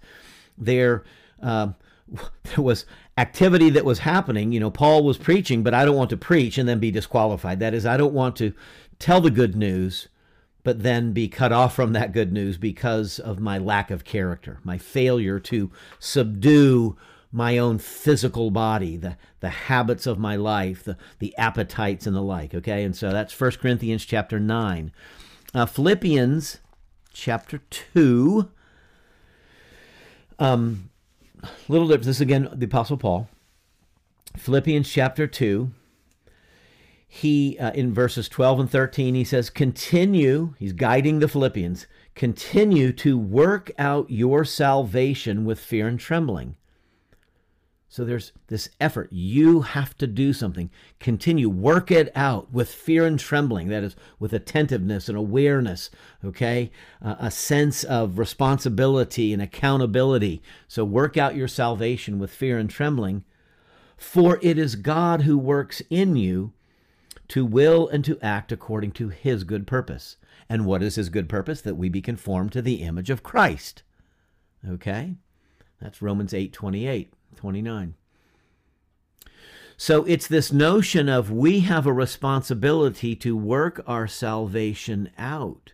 There, 0.58 1.04
uh, 1.42 1.70
there 2.44 2.64
was 2.64 2.86
activity 3.18 3.70
that 3.70 3.86
was 3.86 4.00
happening. 4.00 4.52
You 4.52 4.60
know, 4.60 4.72
Paul 4.72 5.04
was 5.04 5.18
preaching, 5.18 5.64
but 5.64 5.74
I 5.74 5.86
don't 5.86 5.96
want 5.96 6.10
to 6.10 6.18
preach 6.18 6.58
and 6.58 6.68
then 6.68 6.80
be 6.80 6.92
disqualified. 6.92 7.60
That 7.60 7.74
is, 7.74 7.86
I 7.86 7.98
don't 7.98 8.14
want 8.14 8.36
to 8.38 8.54
tell 9.00 9.22
the 9.22 9.32
good 9.32 9.56
news, 9.56 10.08
but 10.64 10.84
then 10.84 11.12
be 11.12 11.28
cut 11.28 11.52
off 11.52 11.76
from 11.76 11.94
that 11.94 12.12
good 12.12 12.32
news 12.32 12.58
because 12.58 13.20
of 13.20 13.40
my 13.40 13.58
lack 13.58 13.92
of 13.92 14.04
character, 14.04 14.60
my 14.64 14.78
failure 14.78 15.40
to 15.40 15.72
subdue 16.00 16.96
my 17.32 17.58
own 17.58 17.78
physical 17.78 18.52
body, 18.52 18.98
the, 18.98 19.18
the 19.40 19.50
habits 19.50 20.06
of 20.06 20.20
my 20.20 20.36
life, 20.36 20.84
the, 20.84 20.98
the 21.20 21.36
appetites 21.38 22.06
and 22.06 22.16
the 22.16 22.22
like. 22.22 22.54
Okay, 22.54 22.84
and 22.84 22.96
so 22.96 23.12
that's 23.12 23.40
1 23.40 23.52
Corinthians 23.52 24.06
chapter 24.06 24.40
9. 24.40 24.92
Uh, 25.54 25.66
Philippians 25.66 26.60
chapter 27.14 27.62
2. 27.70 28.50
Um, 30.40 30.90
little 31.68 31.88
difference. 31.88 32.08
This 32.08 32.18
is 32.18 32.22
again 32.22 32.50
the 32.54 32.66
Apostle 32.66 32.98
Paul. 32.98 33.30
Philippians 34.38 34.90
chapter 34.90 35.28
2. 35.28 35.72
He, 37.14 37.60
uh, 37.60 37.72
in 37.72 37.94
verses 37.94 38.30
12 38.30 38.62
and 38.62 38.72
13, 38.72 39.16
he 39.16 39.26
says, 39.26 39.50
Continue, 39.50 40.54
he's 40.58 40.72
guiding 40.72 41.20
the 41.20 41.28
Philippians, 41.28 41.86
continue 42.16 42.94
to 42.94 43.18
work 43.18 43.70
out 43.78 44.10
your 44.10 44.46
salvation 44.46 45.44
with 45.44 45.60
fear 45.60 45.90
and 45.90 46.00
trembling. 46.00 46.56
So 47.90 48.06
there's 48.06 48.32
this 48.48 48.70
effort. 48.80 49.10
You 49.12 49.60
have 49.60 49.98
to 49.98 50.08
do 50.08 50.32
something. 50.32 50.70
Continue, 51.02 51.50
work 51.50 51.92
it 51.92 52.14
out 52.16 52.54
with 52.54 52.74
fear 52.74 53.06
and 53.06 53.20
trembling. 53.20 53.68
That 53.68 53.84
is, 53.84 53.98
with 54.18 54.32
attentiveness 54.32 55.10
and 55.10 55.18
awareness, 55.18 55.90
okay? 56.24 56.72
Uh, 57.02 57.16
a 57.20 57.30
sense 57.30 57.84
of 57.84 58.20
responsibility 58.20 59.34
and 59.34 59.42
accountability. 59.42 60.42
So 60.70 60.86
work 60.86 61.18
out 61.18 61.36
your 61.36 61.50
salvation 61.50 62.20
with 62.20 62.32
fear 62.32 62.58
and 62.58 62.70
trembling. 62.70 63.26
For 63.98 64.40
it 64.42 64.58
is 64.58 64.78
God 64.78 65.24
who 65.24 65.38
works 65.38 65.82
in 65.90 66.16
you 66.16 66.54
to 67.32 67.46
will 67.46 67.88
and 67.88 68.04
to 68.04 68.20
act 68.22 68.52
according 68.52 68.92
to 68.92 69.08
his 69.08 69.46
good 69.46 69.66
purpose. 69.66 70.18
And 70.50 70.66
what 70.66 70.84
is 70.84 70.96
his 70.96 71.08
good 71.08 71.30
purpose? 71.30 71.62
That 71.62 71.78
we 71.78 71.88
be 71.88 72.02
conformed 72.02 72.52
to 72.52 72.62
the 72.62 72.82
image 72.82 73.10
of 73.10 73.24
Christ. 73.24 73.84
Okay? 74.68 75.16
That's 75.82 76.02
Romans 76.02 76.34
8 76.34 76.52
28. 76.52 77.14
29. 77.38 77.94
So 79.78 80.04
it's 80.04 80.28
this 80.28 80.52
notion 80.52 81.08
of 81.08 81.32
we 81.32 81.62
have 81.62 81.88
a 81.88 81.94
responsibility 81.94 83.16
to 83.16 83.38
work 83.38 83.82
our 83.88 84.08
salvation 84.08 85.10
out, 85.18 85.72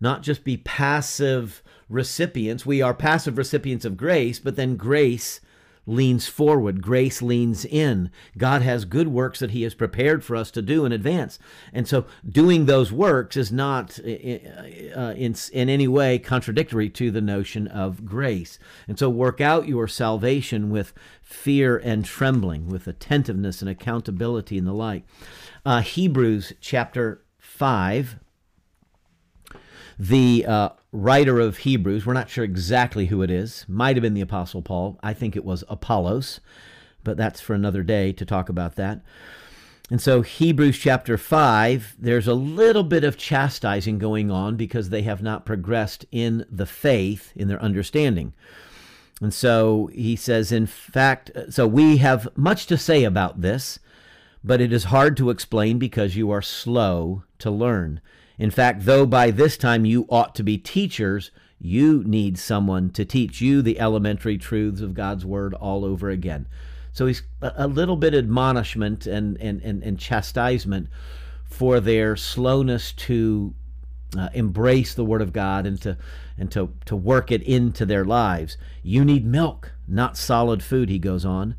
not 0.00 0.22
just 0.22 0.42
be 0.42 0.56
passive 0.56 1.62
recipients. 1.88 2.66
We 2.66 2.82
are 2.82 2.92
passive 2.92 3.38
recipients 3.38 3.84
of 3.84 3.96
grace, 3.96 4.40
but 4.40 4.56
then 4.56 4.74
grace 4.74 5.40
leans 5.86 6.26
forward, 6.26 6.82
grace 6.82 7.20
leans 7.20 7.64
in. 7.64 8.10
God 8.36 8.62
has 8.62 8.84
good 8.84 9.08
works 9.08 9.40
that 9.40 9.50
He 9.50 9.62
has 9.62 9.74
prepared 9.74 10.24
for 10.24 10.36
us 10.36 10.50
to 10.52 10.62
do 10.62 10.84
in 10.84 10.92
advance. 10.92 11.38
And 11.72 11.86
so 11.86 12.06
doing 12.26 12.66
those 12.66 12.92
works 12.92 13.36
is 13.36 13.52
not 13.52 13.98
uh, 14.00 14.08
uh, 14.08 15.14
in, 15.16 15.34
in 15.52 15.68
any 15.68 15.88
way 15.88 16.18
contradictory 16.18 16.88
to 16.90 17.10
the 17.10 17.20
notion 17.20 17.68
of 17.68 18.04
grace. 18.04 18.58
And 18.88 18.98
so 18.98 19.10
work 19.10 19.40
out 19.40 19.68
your 19.68 19.88
salvation 19.88 20.70
with 20.70 20.92
fear 21.22 21.76
and 21.76 22.04
trembling, 22.04 22.68
with 22.68 22.86
attentiveness 22.86 23.60
and 23.60 23.68
accountability 23.68 24.58
and 24.58 24.66
the 24.66 24.72
like. 24.72 25.04
Uh, 25.64 25.80
Hebrews 25.80 26.52
chapter 26.60 27.22
5 27.38 28.18
the 29.98 30.44
uh, 30.46 30.70
writer 30.94 31.40
of 31.40 31.58
Hebrews, 31.58 32.06
we're 32.06 32.12
not 32.12 32.30
sure 32.30 32.44
exactly 32.44 33.06
who 33.06 33.20
it 33.22 33.30
is, 33.30 33.64
might 33.68 33.96
have 33.96 34.02
been 34.02 34.14
the 34.14 34.20
Apostle 34.20 34.62
Paul. 34.62 34.98
I 35.02 35.12
think 35.12 35.34
it 35.34 35.44
was 35.44 35.64
Apollos, 35.68 36.40
but 37.02 37.16
that's 37.16 37.40
for 37.40 37.52
another 37.52 37.82
day 37.82 38.12
to 38.12 38.24
talk 38.24 38.48
about 38.48 38.76
that. 38.76 39.02
And 39.90 40.00
so, 40.00 40.22
Hebrews 40.22 40.78
chapter 40.78 41.18
5, 41.18 41.96
there's 41.98 42.28
a 42.28 42.32
little 42.32 42.84
bit 42.84 43.04
of 43.04 43.18
chastising 43.18 43.98
going 43.98 44.30
on 44.30 44.56
because 44.56 44.88
they 44.88 45.02
have 45.02 45.20
not 45.20 45.44
progressed 45.44 46.06
in 46.10 46.46
the 46.50 46.64
faith, 46.64 47.32
in 47.36 47.48
their 47.48 47.60
understanding. 47.60 48.32
And 49.20 49.34
so 49.34 49.90
he 49.92 50.16
says, 50.16 50.52
in 50.52 50.66
fact, 50.66 51.30
so 51.50 51.66
we 51.66 51.98
have 51.98 52.28
much 52.36 52.66
to 52.66 52.78
say 52.78 53.04
about 53.04 53.42
this, 53.42 53.78
but 54.42 54.60
it 54.60 54.72
is 54.72 54.84
hard 54.84 55.16
to 55.18 55.30
explain 55.30 55.78
because 55.78 56.16
you 56.16 56.30
are 56.30 56.42
slow 56.42 57.24
to 57.40 57.50
learn. 57.50 58.00
In 58.38 58.50
fact, 58.50 58.84
though 58.84 59.06
by 59.06 59.30
this 59.30 59.56
time 59.56 59.84
you 59.84 60.06
ought 60.08 60.34
to 60.34 60.42
be 60.42 60.58
teachers, 60.58 61.30
you 61.60 62.02
need 62.04 62.38
someone 62.38 62.90
to 62.90 63.04
teach 63.04 63.40
you 63.40 63.62
the 63.62 63.78
elementary 63.78 64.36
truths 64.36 64.80
of 64.80 64.94
God's 64.94 65.24
word 65.24 65.54
all 65.54 65.84
over 65.84 66.10
again. 66.10 66.46
So 66.92 67.06
he's 67.06 67.22
a 67.40 67.66
little 67.66 67.96
bit 67.96 68.14
admonishment 68.14 69.06
and, 69.06 69.36
and, 69.40 69.60
and, 69.62 69.82
and 69.82 69.98
chastisement 69.98 70.88
for 71.44 71.80
their 71.80 72.16
slowness 72.16 72.92
to 72.92 73.54
uh, 74.16 74.28
embrace 74.32 74.94
the 74.94 75.04
word 75.04 75.22
of 75.22 75.32
God 75.32 75.66
and 75.66 75.80
to 75.82 75.96
and 76.36 76.50
to, 76.52 76.72
to 76.84 76.96
work 76.96 77.30
it 77.30 77.42
into 77.42 77.86
their 77.86 78.04
lives. 78.04 78.56
You 78.82 79.04
need 79.04 79.24
milk, 79.24 79.72
not 79.86 80.16
solid 80.16 80.62
food, 80.62 80.88
he 80.88 80.98
goes 80.98 81.24
on. 81.24 81.54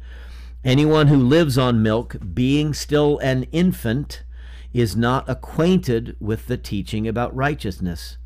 Anyone 0.63 1.07
who 1.07 1.17
lives 1.17 1.57
on 1.57 1.83
milk, 1.83 2.17
being 2.33 2.73
still 2.73 3.17
an 3.19 3.43
infant, 3.51 4.23
is 4.81 4.93
not 4.93 5.29
acquainted 5.29 6.17
with 6.19 6.47
the 6.47 6.57
teaching 6.57 7.07
about 7.07 7.33
righteousness. 7.33 8.17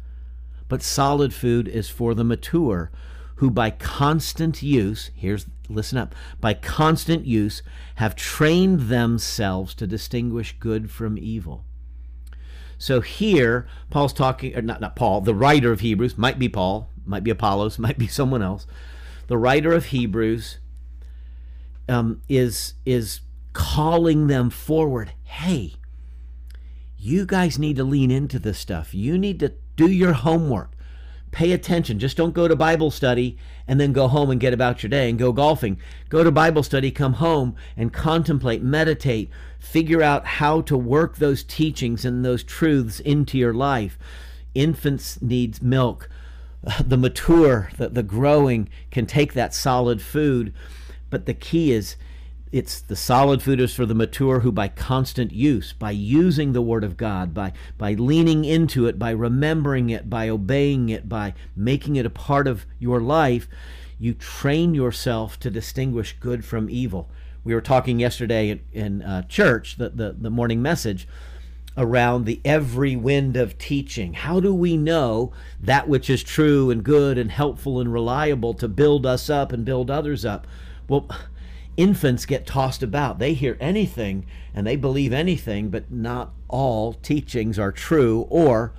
But 0.68 0.82
solid 0.82 1.32
food 1.32 1.68
is 1.68 1.90
for 1.90 2.16
the 2.16 2.24
mature, 2.24 2.90
who 3.36 3.52
by 3.52 3.70
constant 3.70 4.64
use, 4.64 5.12
here's 5.16 5.46
listen 5.70 6.00
up, 6.00 6.16
by 6.42 6.56
constant 6.56 7.26
use 7.26 7.62
have 7.96 8.16
trained 8.16 8.90
themselves 8.90 9.76
to 9.76 9.86
distinguish 9.86 10.56
good 10.60 10.90
from 10.90 11.20
evil. 11.20 11.66
So 12.80 13.02
here, 13.02 13.68
Paul's 13.92 14.14
talking, 14.14 14.56
or 14.56 14.64
not, 14.64 14.82
not 14.82 14.96
Paul, 14.96 15.22
the 15.22 15.36
writer 15.36 15.72
of 15.72 15.82
Hebrews, 15.82 16.18
might 16.18 16.40
be 16.40 16.50
Paul, 16.50 16.90
might 17.06 17.24
be 17.24 17.30
Apollos, 17.30 17.78
might 17.80 18.00
be 18.00 18.08
someone 18.08 18.42
else. 18.42 18.66
The 19.28 19.38
writer 19.38 19.72
of 19.72 19.86
Hebrews 19.88 20.58
um, 21.88 22.24
is, 22.28 22.74
is 22.88 23.20
calling 23.54 24.26
them 24.26 24.50
forward. 24.50 25.12
Hey, 25.24 25.76
you 27.00 27.26
guys 27.26 27.58
need 27.58 27.78
to 27.78 27.84
lean 27.84 28.12
into 28.12 28.40
this 28.40 28.60
stuff. 28.60 28.94
You 28.94 29.18
need 29.18 29.40
to 29.40 29.54
do 29.78 29.90
your 29.90 30.14
homework. 30.14 30.72
Pay 31.32 31.52
attention. 31.52 32.00
Just 32.00 32.18
don't 32.18 32.34
go 32.34 32.48
to 32.48 32.56
Bible 32.56 32.92
study 32.92 33.38
and 33.68 33.80
then 33.80 33.94
go 33.94 34.08
home 34.08 34.32
and 34.32 34.40
get 34.40 34.54
about 34.54 34.84
your 34.84 34.90
day 34.90 35.10
and 35.10 35.18
go 35.18 35.32
golfing. 35.32 35.80
Go 36.10 36.24
to 36.24 36.32
Bible 36.32 36.64
study, 36.64 36.92
come 36.92 37.14
home 37.14 37.56
and 37.78 37.94
contemplate, 37.94 38.64
meditate, 38.64 39.30
figure 39.60 40.02
out 40.02 40.26
how 40.26 40.62
to 40.62 40.76
work 40.76 41.18
those 41.18 41.44
teachings 41.44 42.04
and 42.04 42.26
those 42.26 42.44
truths 42.44 43.00
into 43.00 43.38
your 43.38 43.54
life. 43.54 43.98
Infants 44.54 45.22
need 45.22 45.62
milk. 45.62 46.10
The 46.86 46.98
mature, 46.98 47.70
the, 47.78 47.88
the 47.88 48.04
growing 48.04 48.68
can 48.92 49.06
take 49.06 49.32
that 49.34 49.54
solid 49.54 50.02
food. 50.02 50.54
But 51.10 51.26
the 51.26 51.34
key 51.34 51.72
is 51.72 51.96
it's 52.52 52.82
the 52.82 52.96
solid 52.96 53.42
food 53.42 53.60
is 53.60 53.74
for 53.74 53.86
the 53.86 53.94
mature 53.94 54.40
who 54.40 54.52
by 54.52 54.68
constant 54.68 55.32
use 55.32 55.74
by 55.74 55.92
using 55.92 56.54
the 56.54 56.62
word 56.62 56.84
of 56.84 56.98
god 56.98 57.34
by 57.34 57.54
by 57.78 57.94
leaning 57.94 58.44
into 58.44 58.88
it 58.88 58.98
by 58.98 59.12
remembering 59.12 59.90
it 59.90 60.10
by 60.10 60.28
obeying 60.28 60.90
it 60.90 61.08
by 61.08 61.34
making 61.56 61.96
it 61.96 62.06
a 62.06 62.10
part 62.10 62.48
of 62.48 62.66
your 62.80 63.00
life 63.00 63.48
You 64.00 64.14
train 64.14 64.74
yourself 64.74 65.38
to 65.42 65.52
distinguish 65.52 66.16
good 66.20 66.46
from 66.46 66.70
evil. 66.70 67.10
We 67.44 67.54
were 67.54 67.62
talking 67.62 68.00
yesterday 68.00 68.50
in, 68.50 68.62
in 68.72 69.02
uh, 69.02 69.24
church, 69.24 69.78
the, 69.78 69.90
the, 69.90 70.16
the 70.18 70.30
morning 70.30 70.62
message, 70.62 71.08
around 71.78 72.26
the 72.26 72.40
every 72.46 72.96
wind 72.96 73.36
of 73.38 73.58
teaching. 73.58 74.14
How 74.14 74.40
do 74.40 74.54
we 74.54 74.78
know 74.78 75.34
that 75.62 75.88
which 75.90 76.10
is 76.10 76.24
true 76.24 76.72
and 76.72 76.84
good 76.84 77.18
and 77.18 77.30
helpful 77.32 77.80
and 77.80 77.92
reliable 77.92 78.54
to 78.56 78.68
build 78.68 79.06
us 79.06 79.30
up 79.30 79.52
and 79.52 79.66
build 79.66 79.92
others 79.92 80.24
up? 80.26 80.48
Well, 80.88 81.10
infants 81.78 82.26
get 82.26 82.46
tossed 82.46 82.84
about. 82.84 83.20
They 83.20 83.34
hear 83.34 83.58
anything 83.60 84.26
and 84.54 84.66
they 84.66 84.76
believe 84.76 85.14
anything, 85.14 85.70
but 85.70 85.92
not 85.92 86.34
all 86.48 86.94
teachings 86.94 87.58
are 87.58 87.72
true 87.72 88.28
or 88.30 88.74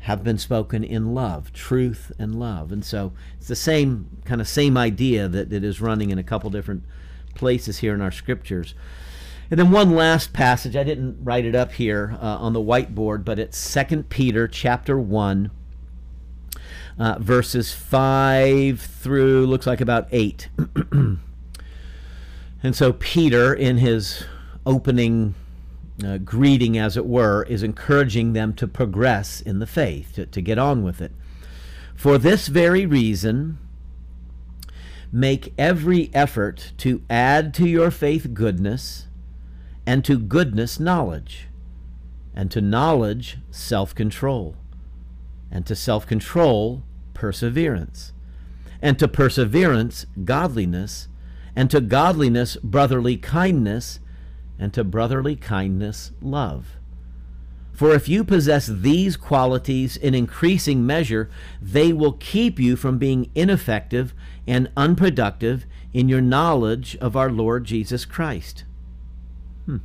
have 0.00 0.22
been 0.22 0.36
spoken 0.36 0.84
in 0.84 1.14
love, 1.14 1.52
truth 1.52 2.12
and 2.18 2.38
love. 2.38 2.70
And 2.70 2.84
so 2.84 3.14
it's 3.38 3.48
the 3.48 3.56
same 3.56 4.18
kind 4.24 4.40
of 4.40 4.46
same 4.46 4.76
idea 4.76 5.28
that 5.28 5.52
it 5.52 5.64
is 5.64 5.80
running 5.80 6.10
in 6.10 6.18
a 6.18 6.22
couple 6.22 6.50
different 6.50 6.82
places 7.34 7.78
here 7.78 7.94
in 7.94 8.02
our 8.02 8.10
scriptures. 8.10 8.74
And 9.50 9.58
then 9.58 9.70
one 9.70 9.94
last 9.94 10.32
passage, 10.32 10.76
I 10.76 10.84
didn't 10.84 11.18
write 11.22 11.44
it 11.44 11.54
up 11.54 11.72
here 11.72 12.18
uh, 12.20 12.36
on 12.38 12.52
the 12.52 12.60
whiteboard, 12.60 13.24
but 13.24 13.38
it's 13.38 13.56
Second 13.56 14.08
Peter 14.08 14.48
chapter 14.48 14.98
1, 14.98 15.50
uh, 16.98 17.18
verses 17.18 17.72
5 17.72 18.80
through, 18.80 19.46
looks 19.46 19.66
like 19.66 19.80
about 19.80 20.08
8. 20.10 20.48
and 22.64 22.74
so 22.74 22.94
Peter, 22.94 23.52
in 23.52 23.76
his 23.76 24.24
opening 24.64 25.34
uh, 26.02 26.16
greeting, 26.18 26.78
as 26.78 26.96
it 26.96 27.04
were, 27.04 27.42
is 27.44 27.62
encouraging 27.62 28.32
them 28.32 28.54
to 28.54 28.66
progress 28.66 29.42
in 29.42 29.58
the 29.58 29.66
faith, 29.66 30.14
to, 30.14 30.24
to 30.26 30.40
get 30.40 30.58
on 30.58 30.82
with 30.82 31.02
it. 31.02 31.12
For 31.94 32.16
this 32.16 32.48
very 32.48 32.86
reason, 32.86 33.58
make 35.12 35.52
every 35.58 36.10
effort 36.14 36.72
to 36.78 37.02
add 37.10 37.52
to 37.54 37.68
your 37.68 37.90
faith 37.90 38.32
goodness 38.32 39.08
and 39.86 40.02
to 40.06 40.18
goodness 40.18 40.80
knowledge, 40.80 41.48
and 42.34 42.50
to 42.50 42.62
knowledge 42.62 43.36
self 43.50 43.94
control, 43.94 44.56
and 45.50 45.66
to 45.66 45.76
self 45.76 46.06
control 46.06 46.82
perseverance, 47.12 48.12
and 48.80 48.98
to 48.98 49.06
perseverance 49.06 50.06
godliness, 50.24 51.08
and 51.56 51.70
to 51.70 51.80
godliness 51.80 52.56
brotherly 52.62 53.16
kindness, 53.16 54.00
and 54.58 54.72
to 54.72 54.84
brotherly 54.84 55.36
kindness 55.36 56.12
love. 56.20 56.76
For 57.72 57.92
if 57.92 58.08
you 58.08 58.22
possess 58.22 58.66
these 58.68 59.16
qualities 59.16 59.96
in 59.96 60.14
increasing 60.14 60.86
measure, 60.86 61.28
they 61.60 61.92
will 61.92 62.12
keep 62.12 62.60
you 62.60 62.76
from 62.76 62.98
being 62.98 63.30
ineffective 63.34 64.14
and 64.46 64.70
unproductive 64.76 65.66
in 65.92 66.08
your 66.08 66.20
knowledge 66.20 66.96
of 67.00 67.16
our 67.16 67.30
Lord 67.30 67.64
Jesus 67.64 68.04
Christ. 68.04 68.64
Hmm. 69.66 69.78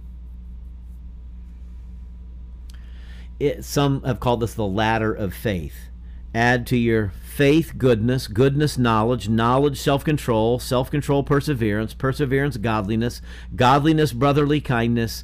it, 3.40 3.64
some 3.64 4.04
have 4.04 4.20
called 4.20 4.42
this 4.42 4.54
the 4.54 4.68
ladder 4.68 5.14
of 5.14 5.34
faith. 5.34 5.89
Add 6.34 6.68
to 6.68 6.78
your 6.78 7.10
faith 7.10 7.74
goodness, 7.78 8.28
goodness 8.28 8.78
knowledge, 8.78 9.30
knowledge 9.30 9.80
self 9.80 10.04
control, 10.04 10.60
self 10.60 10.92
control 10.92 11.24
perseverance, 11.24 11.94
perseverance 11.94 12.58
godliness, 12.58 13.22
godliness 13.56 14.14
brotherly 14.14 14.62
kindness, 14.62 15.24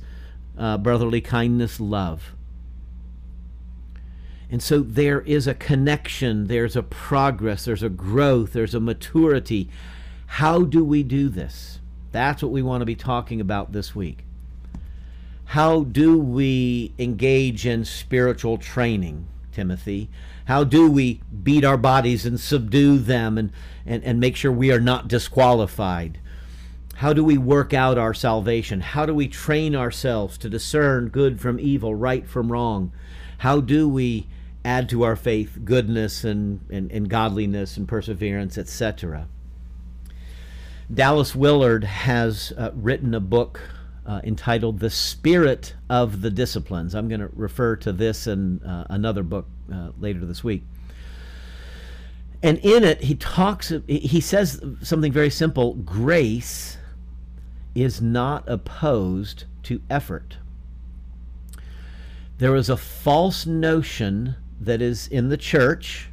uh, 0.58 0.78
brotherly 0.78 1.22
kindness 1.22 1.80
love. 1.80 2.34
And 4.50 4.62
so 4.62 4.80
there 4.80 5.22
is 5.22 5.48
a 5.48 5.54
connection, 5.54 6.48
there's 6.48 6.76
a 6.76 6.84
progress, 6.84 7.66
there's 7.66 7.84
a 7.84 7.90
growth, 7.90 8.54
there's 8.54 8.76
a 8.76 8.80
maturity. 8.80 9.70
How 10.28 10.64
do 10.64 10.84
we 10.84 11.04
do 11.04 11.30
this? 11.30 11.80
That's 12.12 12.42
what 12.42 12.52
we 12.52 12.62
want 12.62 12.82
to 12.82 12.86
be 12.86 12.96
talking 12.96 13.42
about 13.42 13.72
this 13.72 13.96
week 13.96 14.26
how 15.46 15.84
do 15.84 16.18
we 16.18 16.94
engage 16.98 17.66
in 17.66 17.86
spiritual 17.86 18.58
training, 18.58 19.28
Timothy? 19.56 20.10
How 20.46 20.64
do 20.64 20.92
we 20.92 21.22
beat 21.44 21.64
our 21.64 21.78
bodies 21.78 22.26
and 22.26 22.40
subdue 22.40 23.00
them 23.00 23.38
and, 23.38 23.52
and, 23.86 24.04
and 24.04 24.20
make 24.20 24.36
sure 24.36 24.52
we 24.52 24.72
are 24.72 24.82
not 24.82 25.08
disqualified? 25.08 26.20
How 26.96 27.14
do 27.14 27.24
we 27.24 27.38
work 27.38 27.74
out 27.74 27.98
our 27.98 28.14
salvation? 28.14 28.82
How 28.82 29.06
do 29.06 29.14
we 29.14 29.28
train 29.28 29.76
ourselves 29.76 30.38
to 30.40 30.50
discern 30.50 31.08
good 31.08 31.40
from 31.40 31.60
evil, 31.60 31.96
right 31.96 32.28
from 32.28 32.52
wrong? 32.52 32.92
How 33.40 33.62
do 33.62 33.88
we 33.88 34.28
add 34.64 34.90
to 34.90 35.04
our 35.04 35.16
faith 35.16 35.60
goodness 35.64 36.24
and, 36.24 36.60
and, 36.70 36.92
and 36.92 37.10
godliness 37.10 37.78
and 37.78 37.88
perseverance, 37.88 38.58
etc.? 38.58 39.28
Dallas 40.94 41.34
Willard 41.34 41.84
has 41.84 42.54
uh, 42.58 42.72
written 42.76 43.14
a 43.14 43.20
book 43.20 43.62
uh, 44.06 44.22
entitled 44.24 44.80
The 44.80 44.90
Spirit 44.90 45.74
of 45.90 46.22
the 46.22 46.30
Disciplines. 46.30 46.94
I'm 46.96 47.08
going 47.08 47.22
to 47.22 47.30
refer 47.34 47.76
to 47.78 47.92
this 47.92 48.28
in 48.28 48.62
uh, 48.64 48.86
another 48.90 49.24
book 49.24 49.48
uh, 49.74 49.90
later 50.00 50.26
this 50.26 50.44
week. 50.44 50.64
And 52.44 52.60
in 52.60 52.84
it, 52.84 53.02
he 53.02 53.16
talks, 53.16 53.74
he 53.88 54.20
says 54.22 54.62
something 54.84 55.12
very 55.12 55.32
simple 55.32 55.74
grace 55.74 56.78
is 57.74 58.02
not 58.02 58.44
opposed 58.48 59.46
to 59.64 59.82
effort. 59.90 60.38
There 62.38 62.56
is 62.56 62.70
a 62.70 62.78
false 62.78 63.46
notion 63.46 64.36
that 64.60 64.82
is 64.82 65.08
in 65.08 65.30
the 65.30 65.38
church. 65.38 66.10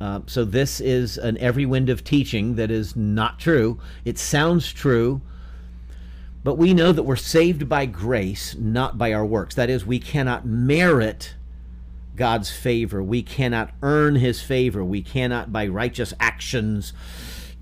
Uh, 0.00 0.20
so, 0.26 0.44
this 0.44 0.80
is 0.80 1.18
an 1.18 1.36
every 1.38 1.66
wind 1.66 1.90
of 1.90 2.04
teaching 2.04 2.54
that 2.54 2.70
is 2.70 2.94
not 2.94 3.40
true. 3.40 3.80
It 4.04 4.16
sounds 4.16 4.72
true, 4.72 5.20
but 6.48 6.56
we 6.56 6.72
know 6.72 6.92
that 6.92 7.02
we're 7.02 7.14
saved 7.14 7.68
by 7.68 7.84
grace, 7.84 8.56
not 8.58 8.96
by 8.96 9.12
our 9.12 9.26
works. 9.26 9.54
That 9.54 9.68
is, 9.68 9.84
we 9.84 9.98
cannot 9.98 10.46
merit 10.46 11.34
God's 12.16 12.50
favor. 12.50 13.02
We 13.02 13.22
cannot 13.22 13.72
earn 13.82 14.14
his 14.14 14.40
favor. 14.40 14.82
We 14.82 15.02
cannot, 15.02 15.52
by 15.52 15.66
righteous 15.66 16.14
actions, 16.18 16.94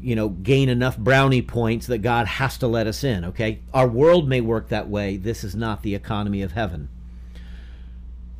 you 0.00 0.14
know, 0.14 0.28
gain 0.28 0.68
enough 0.68 0.96
brownie 0.96 1.42
points 1.42 1.88
that 1.88 1.98
God 1.98 2.28
has 2.28 2.58
to 2.58 2.68
let 2.68 2.86
us 2.86 3.02
in, 3.02 3.24
okay? 3.24 3.58
Our 3.74 3.88
world 3.88 4.28
may 4.28 4.40
work 4.40 4.68
that 4.68 4.88
way. 4.88 5.16
This 5.16 5.42
is 5.42 5.56
not 5.56 5.82
the 5.82 5.96
economy 5.96 6.42
of 6.42 6.52
heaven. 6.52 6.88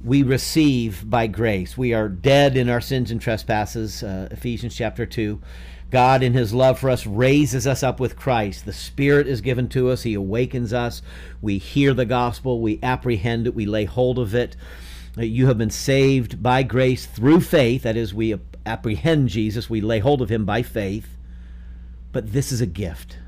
We 0.05 0.23
receive 0.23 1.11
by 1.11 1.27
grace. 1.27 1.77
We 1.77 1.93
are 1.93 2.09
dead 2.09 2.57
in 2.57 2.69
our 2.69 2.81
sins 2.81 3.11
and 3.11 3.21
trespasses, 3.21 4.05
uh, 4.05 4.29
Ephesians 4.31 4.77
chapter 4.77 5.07
2. 5.07 5.43
God, 5.91 6.23
in 6.23 6.33
His 6.33 6.53
love 6.53 6.79
for 6.79 6.91
us, 6.91 7.07
raises 7.07 7.67
us 7.67 7.83
up 7.83 8.01
with 8.01 8.17
Christ. 8.17 8.65
The 8.65 8.73
Spirit 8.73 9.27
is 9.27 9.41
given 9.41 9.69
to 9.71 9.91
us. 9.91 10.03
He 10.03 10.15
awakens 10.15 10.73
us. 10.73 11.03
We 11.41 11.59
hear 11.59 11.95
the 11.95 12.05
gospel. 12.05 12.61
We 12.61 12.81
apprehend 12.83 13.47
it. 13.47 13.55
We 13.55 13.67
lay 13.67 13.85
hold 13.85 14.19
of 14.19 14.35
it. 14.35 14.57
Uh, 15.17 15.23
you 15.23 15.47
have 15.47 15.59
been 15.59 15.71
saved 15.71 16.43
by 16.43 16.63
grace 16.63 17.07
through 17.07 17.41
faith. 17.41 17.83
That 17.83 17.97
is, 17.97 18.13
we 18.13 18.35
apprehend 18.65 19.29
Jesus. 19.29 19.71
We 19.71 19.81
lay 19.81 20.01
hold 20.01 20.21
of 20.21 20.31
Him 20.31 20.45
by 20.45 20.63
faith. 20.63 21.17
But 22.13 22.33
this 22.33 22.51
is 22.51 22.61
a 22.61 22.67
gift 22.67 23.19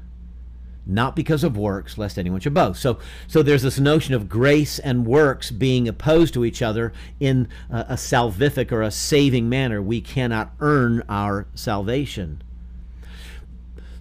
not 0.89 1.15
because 1.15 1.45
of 1.45 1.57
works, 1.57 1.99
lest 1.99 2.19
anyone 2.19 2.41
should 2.41 2.55
boast. 2.55 2.81
So, 2.81 2.99
so 3.27 3.43
there's 3.43 3.63
this 3.63 3.79
notion 3.79 4.15
of 4.15 4.29
grace 4.29 4.79
and 4.79 5.07
works 5.07 5.51
being 5.51 5.87
opposed 5.87 6.33
to 6.35 6.47
each 6.47 6.63
other 6.63 6.95
in 7.21 7.47
a, 7.71 7.81
a 7.91 7.95
salvific 7.95 8.73
or 8.73 8.81
a 8.81 8.91
saving 8.91 9.51
manner. 9.51 9.83
We 9.83 10.01
cannot 10.01 10.55
earn 10.61 11.03
our 11.09 11.47
salvation. 11.55 12.43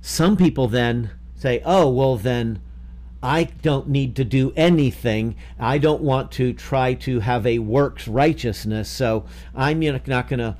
Some 0.07 0.37
people 0.37 0.69
then 0.69 1.11
say, 1.35 1.61
oh, 1.65 1.89
well, 1.89 2.15
then 2.15 2.61
I 3.21 3.43
don't 3.43 3.89
need 3.89 4.15
to 4.15 4.23
do 4.23 4.53
anything. 4.55 5.35
I 5.59 5.79
don't 5.79 6.01
want 6.01 6.31
to 6.31 6.53
try 6.53 6.93
to 6.93 7.19
have 7.19 7.45
a 7.45 7.59
works 7.59 8.07
righteousness, 8.07 8.87
so 8.89 9.25
I'm 9.53 9.81
not 9.81 10.29
going 10.29 10.39
to 10.39 10.55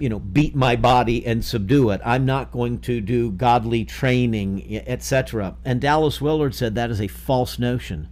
you 0.00 0.08
know 0.08 0.18
beat 0.18 0.56
my 0.56 0.74
body 0.74 1.24
and 1.24 1.44
subdue 1.44 1.90
it. 1.90 2.00
I'm 2.04 2.26
not 2.26 2.50
going 2.50 2.80
to 2.80 3.00
do 3.00 3.30
godly 3.30 3.84
training 3.84 4.82
etc 4.88 5.54
and 5.64 5.80
dallas 5.80 6.20
willard 6.20 6.54
said 6.54 6.74
that 6.74 6.90
is 6.90 7.00
a 7.00 7.06
false 7.06 7.60
notion. 7.60 8.08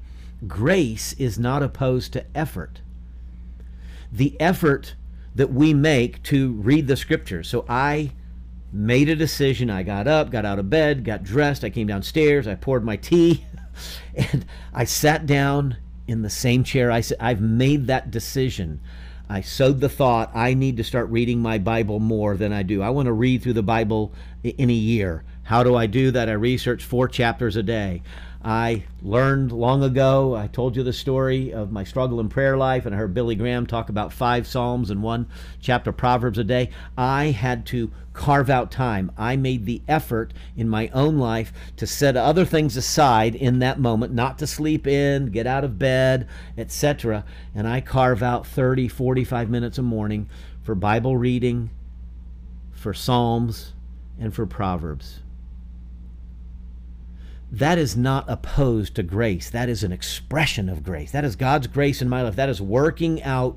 Grace 0.47 1.15
is 1.15 1.37
not 1.37 1.65
opposed 1.65 2.13
to 2.13 2.25
effort. 2.33 2.81
The 4.13 4.41
effort 4.41 4.95
that 5.35 5.53
we 5.53 5.75
make 5.75 6.23
to 6.25 6.53
read 6.53 6.87
the 6.87 6.97
scriptures 6.97 7.49
so 7.49 7.65
i 7.69 8.13
made 8.73 9.09
a 9.09 9.17
decision. 9.17 9.71
I 9.71 9.83
got 9.83 10.07
up, 10.07 10.31
got 10.31 10.45
out 10.45 10.59
of 10.59 10.71
bed, 10.71 11.05
got 11.05 11.23
dressed, 11.23 11.65
I 11.65 11.71
came 11.71 11.87
downstairs, 11.87 12.47
I 12.47 12.55
poured 12.55 12.85
my 12.85 12.97
tea, 12.97 13.45
and 14.15 14.47
I 14.73 14.85
sat 14.85 15.27
down 15.27 15.77
in 16.07 16.23
the 16.23 16.31
same 16.31 16.65
chair. 16.65 16.91
I 16.91 17.01
said, 17.01 17.19
I've 17.21 17.41
made 17.41 17.87
that 17.87 18.11
decision. 18.11 18.81
I 19.29 19.43
sowed 19.43 19.81
the 19.81 19.89
thought, 19.89 20.33
I 20.35 20.55
need 20.55 20.77
to 20.79 20.85
start 20.85 21.09
reading 21.09 21.39
my 21.39 21.59
Bible 21.59 22.01
more 22.01 22.37
than 22.37 22.53
I 22.53 22.65
do. 22.65 22.83
I 22.83 22.91
want 22.91 23.07
to 23.07 23.13
read 23.13 23.43
through 23.43 23.53
the 23.53 23.63
Bible 23.63 24.13
in 24.43 24.71
a 24.71 24.75
year. 24.75 25.23
How 25.45 25.63
do 25.63 25.77
I 25.77 25.87
do 25.87 26.11
that? 26.11 26.29
I 26.29 26.33
research 26.33 26.85
four 26.85 27.07
chapters 27.07 27.55
a 27.55 27.63
day. 27.63 28.03
I 28.43 28.85
learned 29.03 29.53
long 29.53 29.83
ago, 29.83 30.35
I 30.35 30.47
told 30.47 30.75
you 30.75 30.83
the 30.83 30.93
story 30.93 31.53
of 31.53 31.71
my 31.71 31.85
struggle 31.85 32.21
in 32.21 32.29
prayer 32.29 32.57
life, 32.57 32.87
and 32.87 32.95
I 32.95 32.99
heard 32.99 33.13
Billy 33.13 33.35
Graham 33.35 33.67
talk 33.67 33.89
about 33.89 34.13
five 34.13 34.47
Psalms 34.47 34.91
and 34.91 35.03
one 35.03 35.27
chapter 35.61 35.93
Proverbs 35.93 36.39
a 36.39 36.45
day. 36.45 36.71
I 36.97 37.27
had 37.27 37.67
to 37.67 37.93
carve 38.21 38.51
out 38.51 38.71
time. 38.71 39.11
I 39.17 39.37
made 39.37 39.65
the 39.65 39.81
effort 39.89 40.35
in 40.55 40.69
my 40.69 40.89
own 40.89 41.17
life 41.17 41.55
to 41.77 41.87
set 41.87 42.19
other 42.19 42.45
things 42.45 42.77
aside 42.77 43.35
in 43.35 43.61
that 43.61 43.81
moment, 43.81 44.13
not 44.13 44.39
to 44.41 44.47
sleep 44.47 44.87
in, 44.87 45.31
get 45.31 45.47
out 45.47 45.65
of 45.65 45.79
bed, 45.79 46.29
etc. 46.59 47.25
And 47.55 47.67
I 47.67 47.81
carve 47.81 48.23
out 48.23 48.47
30, 48.47 48.89
45 48.89 49.49
minutes 49.49 49.79
a 49.79 49.83
morning 49.83 50.29
for 50.63 50.75
Bible 50.75 51.17
reading, 51.17 51.71
for 52.73 52.93
Psalms, 52.93 53.73
and 54.19 54.35
for 54.35 54.45
Proverbs 54.45 55.21
that 57.53 57.79
is 57.79 57.97
not 57.97 58.25
opposed 58.29 58.95
to 58.95 59.03
grace. 59.03 59.51
That 59.51 59.69
is 59.69 59.83
an 59.83 59.91
expression 59.91 60.69
of 60.69 60.85
grace. 60.85 61.11
That 61.11 61.25
is 61.25 61.35
God's 61.35 61.67
grace 61.67 62.01
in 62.01 62.09
my 62.09 62.23
life. 62.23 62.37
That 62.37 62.49
is 62.49 62.63
working 62.63 63.21
out 63.25 63.57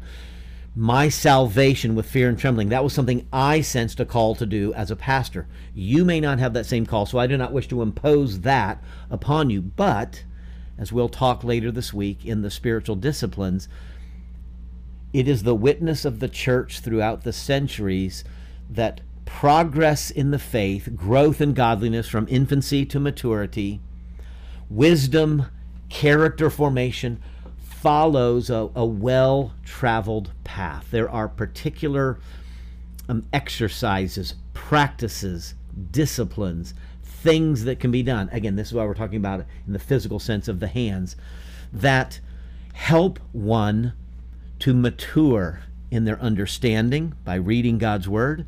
my 0.76 1.08
salvation 1.08 1.94
with 1.94 2.10
fear 2.10 2.28
and 2.28 2.38
trembling. 2.38 2.70
That 2.70 2.84
was 2.84 2.94
something 2.94 3.28
I 3.32 3.62
sensed 3.62 4.00
a 4.00 4.06
call 4.06 4.34
to 4.36 4.46
do 4.46 4.74
as 4.74 4.90
a 4.90 4.96
pastor. 4.96 5.48
You 5.76 6.04
may 6.04 6.20
not 6.20 6.40
have 6.40 6.54
that 6.54 6.66
same 6.66 6.86
call, 6.86 7.06
so 7.06 7.20
I 7.20 7.28
do 7.28 7.38
not 7.38 7.54
wish 7.54 7.68
to 7.68 7.82
impose 7.82 8.42
that 8.42 8.84
upon 9.10 9.52
you. 9.52 9.62
But, 9.62 10.24
as 10.78 10.92
we'll 10.92 11.10
talk 11.10 11.44
later 11.44 11.72
this 11.72 11.94
week 11.94 12.26
in 12.26 12.42
the 12.42 12.50
spiritual 12.50 12.96
disciplines, 12.96 13.68
it 15.14 15.28
is 15.28 15.44
the 15.44 15.54
witness 15.54 16.06
of 16.06 16.20
the 16.20 16.30
church 16.30 16.80
throughout 16.80 17.24
the 17.24 17.34
centuries 17.34 18.24
that 18.68 19.02
progress 19.26 20.10
in 20.10 20.32
the 20.32 20.40
faith, 20.40 20.90
growth 20.96 21.40
in 21.40 21.54
godliness 21.54 22.08
from 22.08 22.28
infancy 22.30 22.84
to 22.88 23.00
maturity, 23.00 23.80
wisdom, 24.72 25.46
character 25.90 26.50
formation 26.50 27.22
follows 27.84 28.50
a, 28.50 28.70
a 28.76 28.86
well 28.86 29.52
traveled 29.66 30.32
path. 30.46 30.88
There 30.90 31.10
are 31.10 31.28
particular 31.28 32.18
um, 33.10 33.28
exercises, 33.34 34.36
practices, 34.54 35.54
disciplines, 35.92 36.74
things 37.04 37.66
that 37.66 37.82
can 37.82 37.92
be 37.92 38.02
done. 38.02 38.30
Again, 38.32 38.56
this 38.56 38.70
is 38.70 38.74
why 38.74 38.86
we're 38.86 38.94
talking 38.94 39.18
about 39.18 39.42
it 39.42 39.48
in 39.68 39.74
the 39.74 39.80
physical 39.80 40.18
sense 40.18 40.48
of 40.48 40.62
the 40.62 40.68
hands 40.68 41.18
that 41.74 42.22
help 42.72 43.20
one 43.34 43.92
to 44.60 44.74
mature 44.74 45.64
in 45.92 46.06
their 46.06 46.20
understanding 46.22 47.14
by 47.26 47.36
reading 47.36 47.80
God's 47.80 48.08
Word, 48.08 48.46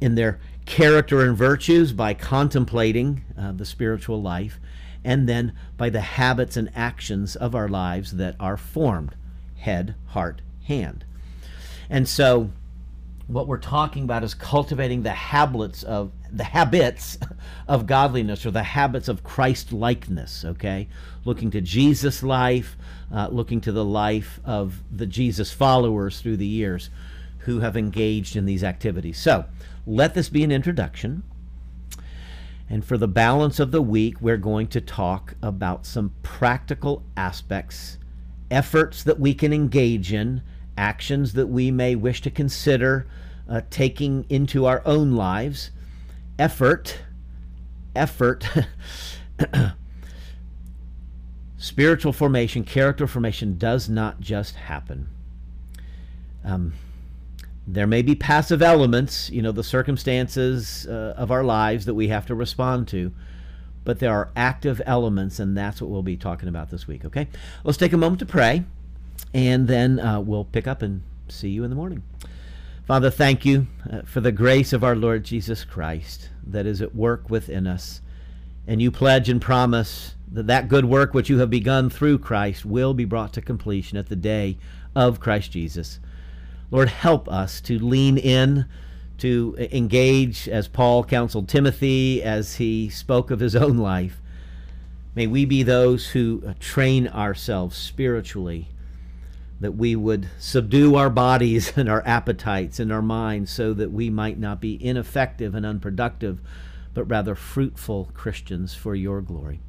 in 0.00 0.14
their 0.14 0.38
character 0.64 1.24
and 1.24 1.36
virtues 1.36 1.92
by 1.92 2.14
contemplating 2.14 3.24
uh, 3.36 3.50
the 3.50 3.64
spiritual 3.64 4.22
life, 4.22 4.60
and 5.06 5.28
then 5.28 5.52
by 5.76 5.88
the 5.88 6.00
habits 6.00 6.56
and 6.56 6.68
actions 6.74 7.36
of 7.36 7.54
our 7.54 7.68
lives 7.68 8.16
that 8.16 8.34
are 8.40 8.56
formed 8.56 9.14
head, 9.54 9.94
heart, 10.06 10.42
hand. 10.64 11.04
And 11.88 12.08
so, 12.08 12.50
what 13.28 13.46
we're 13.46 13.58
talking 13.58 14.02
about 14.02 14.24
is 14.24 14.34
cultivating 14.34 15.02
the 15.02 15.10
habits 15.10 15.84
of 15.84 16.10
the 16.30 16.44
habits 16.44 17.18
of 17.68 17.86
godliness 17.86 18.44
or 18.44 18.50
the 18.50 18.64
habits 18.64 19.06
of 19.06 19.22
Christ 19.22 19.72
likeness, 19.72 20.44
okay? 20.44 20.88
Looking 21.24 21.52
to 21.52 21.60
Jesus' 21.60 22.24
life, 22.24 22.76
uh, 23.12 23.28
looking 23.30 23.60
to 23.62 23.72
the 23.72 23.84
life 23.84 24.40
of 24.44 24.82
the 24.90 25.06
Jesus 25.06 25.52
followers 25.52 26.20
through 26.20 26.36
the 26.36 26.46
years 26.46 26.90
who 27.38 27.60
have 27.60 27.76
engaged 27.76 28.34
in 28.34 28.44
these 28.44 28.64
activities. 28.64 29.18
So, 29.20 29.44
let 29.86 30.14
this 30.14 30.28
be 30.28 30.42
an 30.42 30.50
introduction. 30.50 31.22
And 32.68 32.84
for 32.84 32.98
the 32.98 33.08
balance 33.08 33.60
of 33.60 33.70
the 33.70 33.82
week, 33.82 34.20
we're 34.20 34.36
going 34.36 34.66
to 34.68 34.80
talk 34.80 35.34
about 35.40 35.86
some 35.86 36.12
practical 36.22 37.04
aspects, 37.16 37.98
efforts 38.50 39.02
that 39.04 39.20
we 39.20 39.34
can 39.34 39.52
engage 39.52 40.12
in, 40.12 40.42
actions 40.76 41.34
that 41.34 41.46
we 41.46 41.70
may 41.70 41.94
wish 41.94 42.20
to 42.22 42.30
consider 42.30 43.06
uh, 43.48 43.60
taking 43.70 44.26
into 44.28 44.66
our 44.66 44.82
own 44.84 45.12
lives. 45.12 45.70
Effort, 46.38 46.98
effort, 47.94 48.48
spiritual 51.56 52.12
formation, 52.12 52.64
character 52.64 53.06
formation 53.06 53.56
does 53.56 53.88
not 53.88 54.20
just 54.20 54.56
happen. 54.56 55.08
Um, 56.44 56.74
there 57.66 57.86
may 57.86 58.02
be 58.02 58.14
passive 58.14 58.62
elements, 58.62 59.28
you 59.30 59.42
know, 59.42 59.52
the 59.52 59.64
circumstances 59.64 60.86
uh, 60.86 61.14
of 61.16 61.30
our 61.30 61.42
lives 61.42 61.84
that 61.86 61.94
we 61.94 62.08
have 62.08 62.26
to 62.26 62.34
respond 62.34 62.86
to, 62.88 63.12
but 63.84 63.98
there 63.98 64.12
are 64.12 64.30
active 64.36 64.80
elements, 64.86 65.40
and 65.40 65.56
that's 65.56 65.80
what 65.80 65.90
we'll 65.90 66.02
be 66.02 66.16
talking 66.16 66.48
about 66.48 66.70
this 66.70 66.86
week, 66.86 67.04
okay? 67.04 67.28
Let's 67.64 67.78
take 67.78 67.92
a 67.92 67.96
moment 67.96 68.20
to 68.20 68.26
pray, 68.26 68.64
and 69.34 69.66
then 69.66 69.98
uh, 69.98 70.20
we'll 70.20 70.44
pick 70.44 70.66
up 70.66 70.82
and 70.82 71.02
see 71.28 71.48
you 71.48 71.64
in 71.64 71.70
the 71.70 71.76
morning. 71.76 72.02
Father, 72.86 73.10
thank 73.10 73.44
you 73.44 73.66
uh, 73.90 74.02
for 74.02 74.20
the 74.20 74.30
grace 74.30 74.72
of 74.72 74.84
our 74.84 74.94
Lord 74.94 75.24
Jesus 75.24 75.64
Christ 75.64 76.30
that 76.46 76.66
is 76.66 76.80
at 76.80 76.94
work 76.94 77.28
within 77.28 77.66
us. 77.66 78.00
And 78.68 78.80
you 78.80 78.92
pledge 78.92 79.28
and 79.28 79.42
promise 79.42 80.14
that 80.30 80.46
that 80.46 80.68
good 80.68 80.84
work 80.84 81.12
which 81.12 81.28
you 81.28 81.38
have 81.38 81.50
begun 81.50 81.90
through 81.90 82.18
Christ 82.18 82.64
will 82.64 82.94
be 82.94 83.04
brought 83.04 83.32
to 83.32 83.40
completion 83.40 83.98
at 83.98 84.08
the 84.08 84.14
day 84.14 84.58
of 84.94 85.18
Christ 85.18 85.50
Jesus. 85.50 85.98
Lord, 86.70 86.88
help 86.88 87.28
us 87.28 87.60
to 87.62 87.78
lean 87.78 88.18
in, 88.18 88.66
to 89.18 89.56
engage 89.58 90.48
as 90.48 90.68
Paul 90.68 91.04
counseled 91.04 91.48
Timothy 91.48 92.22
as 92.22 92.56
he 92.56 92.88
spoke 92.88 93.30
of 93.30 93.40
his 93.40 93.56
own 93.56 93.78
life. 93.78 94.20
May 95.14 95.26
we 95.26 95.44
be 95.44 95.62
those 95.62 96.08
who 96.08 96.54
train 96.60 97.08
ourselves 97.08 97.76
spiritually, 97.76 98.68
that 99.60 99.72
we 99.72 99.96
would 99.96 100.28
subdue 100.38 100.96
our 100.96 101.08
bodies 101.08 101.72
and 101.76 101.88
our 101.88 102.06
appetites 102.06 102.78
and 102.78 102.92
our 102.92 103.02
minds 103.02 103.50
so 103.50 103.72
that 103.72 103.92
we 103.92 104.10
might 104.10 104.38
not 104.38 104.60
be 104.60 104.84
ineffective 104.84 105.54
and 105.54 105.64
unproductive, 105.64 106.40
but 106.92 107.04
rather 107.04 107.34
fruitful 107.34 108.10
Christians 108.12 108.74
for 108.74 108.94
your 108.94 109.22
glory. 109.22 109.60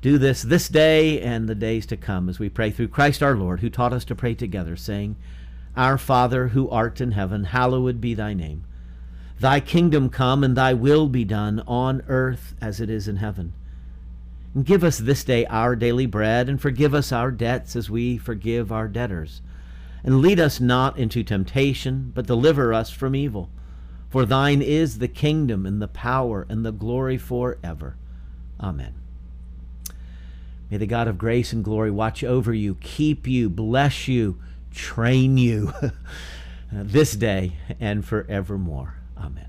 Do 0.00 0.16
this 0.16 0.42
this 0.42 0.68
day 0.68 1.20
and 1.20 1.48
the 1.48 1.56
days 1.56 1.84
to 1.86 1.96
come 1.96 2.28
as 2.28 2.38
we 2.38 2.48
pray 2.48 2.70
through 2.70 2.88
Christ 2.88 3.20
our 3.20 3.34
Lord, 3.34 3.60
who 3.60 3.70
taught 3.70 3.92
us 3.92 4.04
to 4.04 4.14
pray 4.14 4.34
together, 4.34 4.76
saying, 4.76 5.16
our 5.78 5.96
Father 5.96 6.48
who 6.48 6.68
art 6.68 7.00
in 7.00 7.12
heaven, 7.12 7.44
hallowed 7.44 8.00
be 8.00 8.12
thy 8.12 8.34
name. 8.34 8.64
Thy 9.38 9.60
kingdom 9.60 10.10
come, 10.10 10.42
and 10.42 10.56
thy 10.56 10.74
will 10.74 11.08
be 11.08 11.24
done 11.24 11.62
on 11.68 12.02
earth 12.08 12.56
as 12.60 12.80
it 12.80 12.90
is 12.90 13.06
in 13.06 13.16
heaven. 13.16 13.52
And 14.54 14.66
give 14.66 14.82
us 14.82 14.98
this 14.98 15.22
day 15.22 15.46
our 15.46 15.76
daily 15.76 16.06
bread, 16.06 16.48
and 16.48 16.60
forgive 16.60 16.94
us 16.94 17.12
our 17.12 17.30
debts 17.30 17.76
as 17.76 17.88
we 17.88 18.18
forgive 18.18 18.72
our 18.72 18.88
debtors. 18.88 19.40
And 20.02 20.20
lead 20.20 20.40
us 20.40 20.58
not 20.58 20.98
into 20.98 21.22
temptation, 21.22 22.10
but 22.12 22.26
deliver 22.26 22.74
us 22.74 22.90
from 22.90 23.14
evil. 23.14 23.48
For 24.10 24.26
thine 24.26 24.60
is 24.60 24.98
the 24.98 25.06
kingdom, 25.06 25.64
and 25.64 25.80
the 25.80 25.86
power, 25.86 26.44
and 26.48 26.66
the 26.66 26.72
glory 26.72 27.18
forever. 27.18 27.96
Amen. 28.60 28.94
May 30.72 30.78
the 30.78 30.86
God 30.86 31.06
of 31.06 31.18
grace 31.18 31.52
and 31.52 31.62
glory 31.62 31.92
watch 31.92 32.24
over 32.24 32.52
you, 32.52 32.74
keep 32.80 33.28
you, 33.28 33.48
bless 33.48 34.08
you, 34.08 34.40
train 34.72 35.38
you 35.38 35.72
this 36.72 37.12
day 37.12 37.54
and 37.80 38.04
forevermore. 38.04 38.94
Amen. 39.16 39.47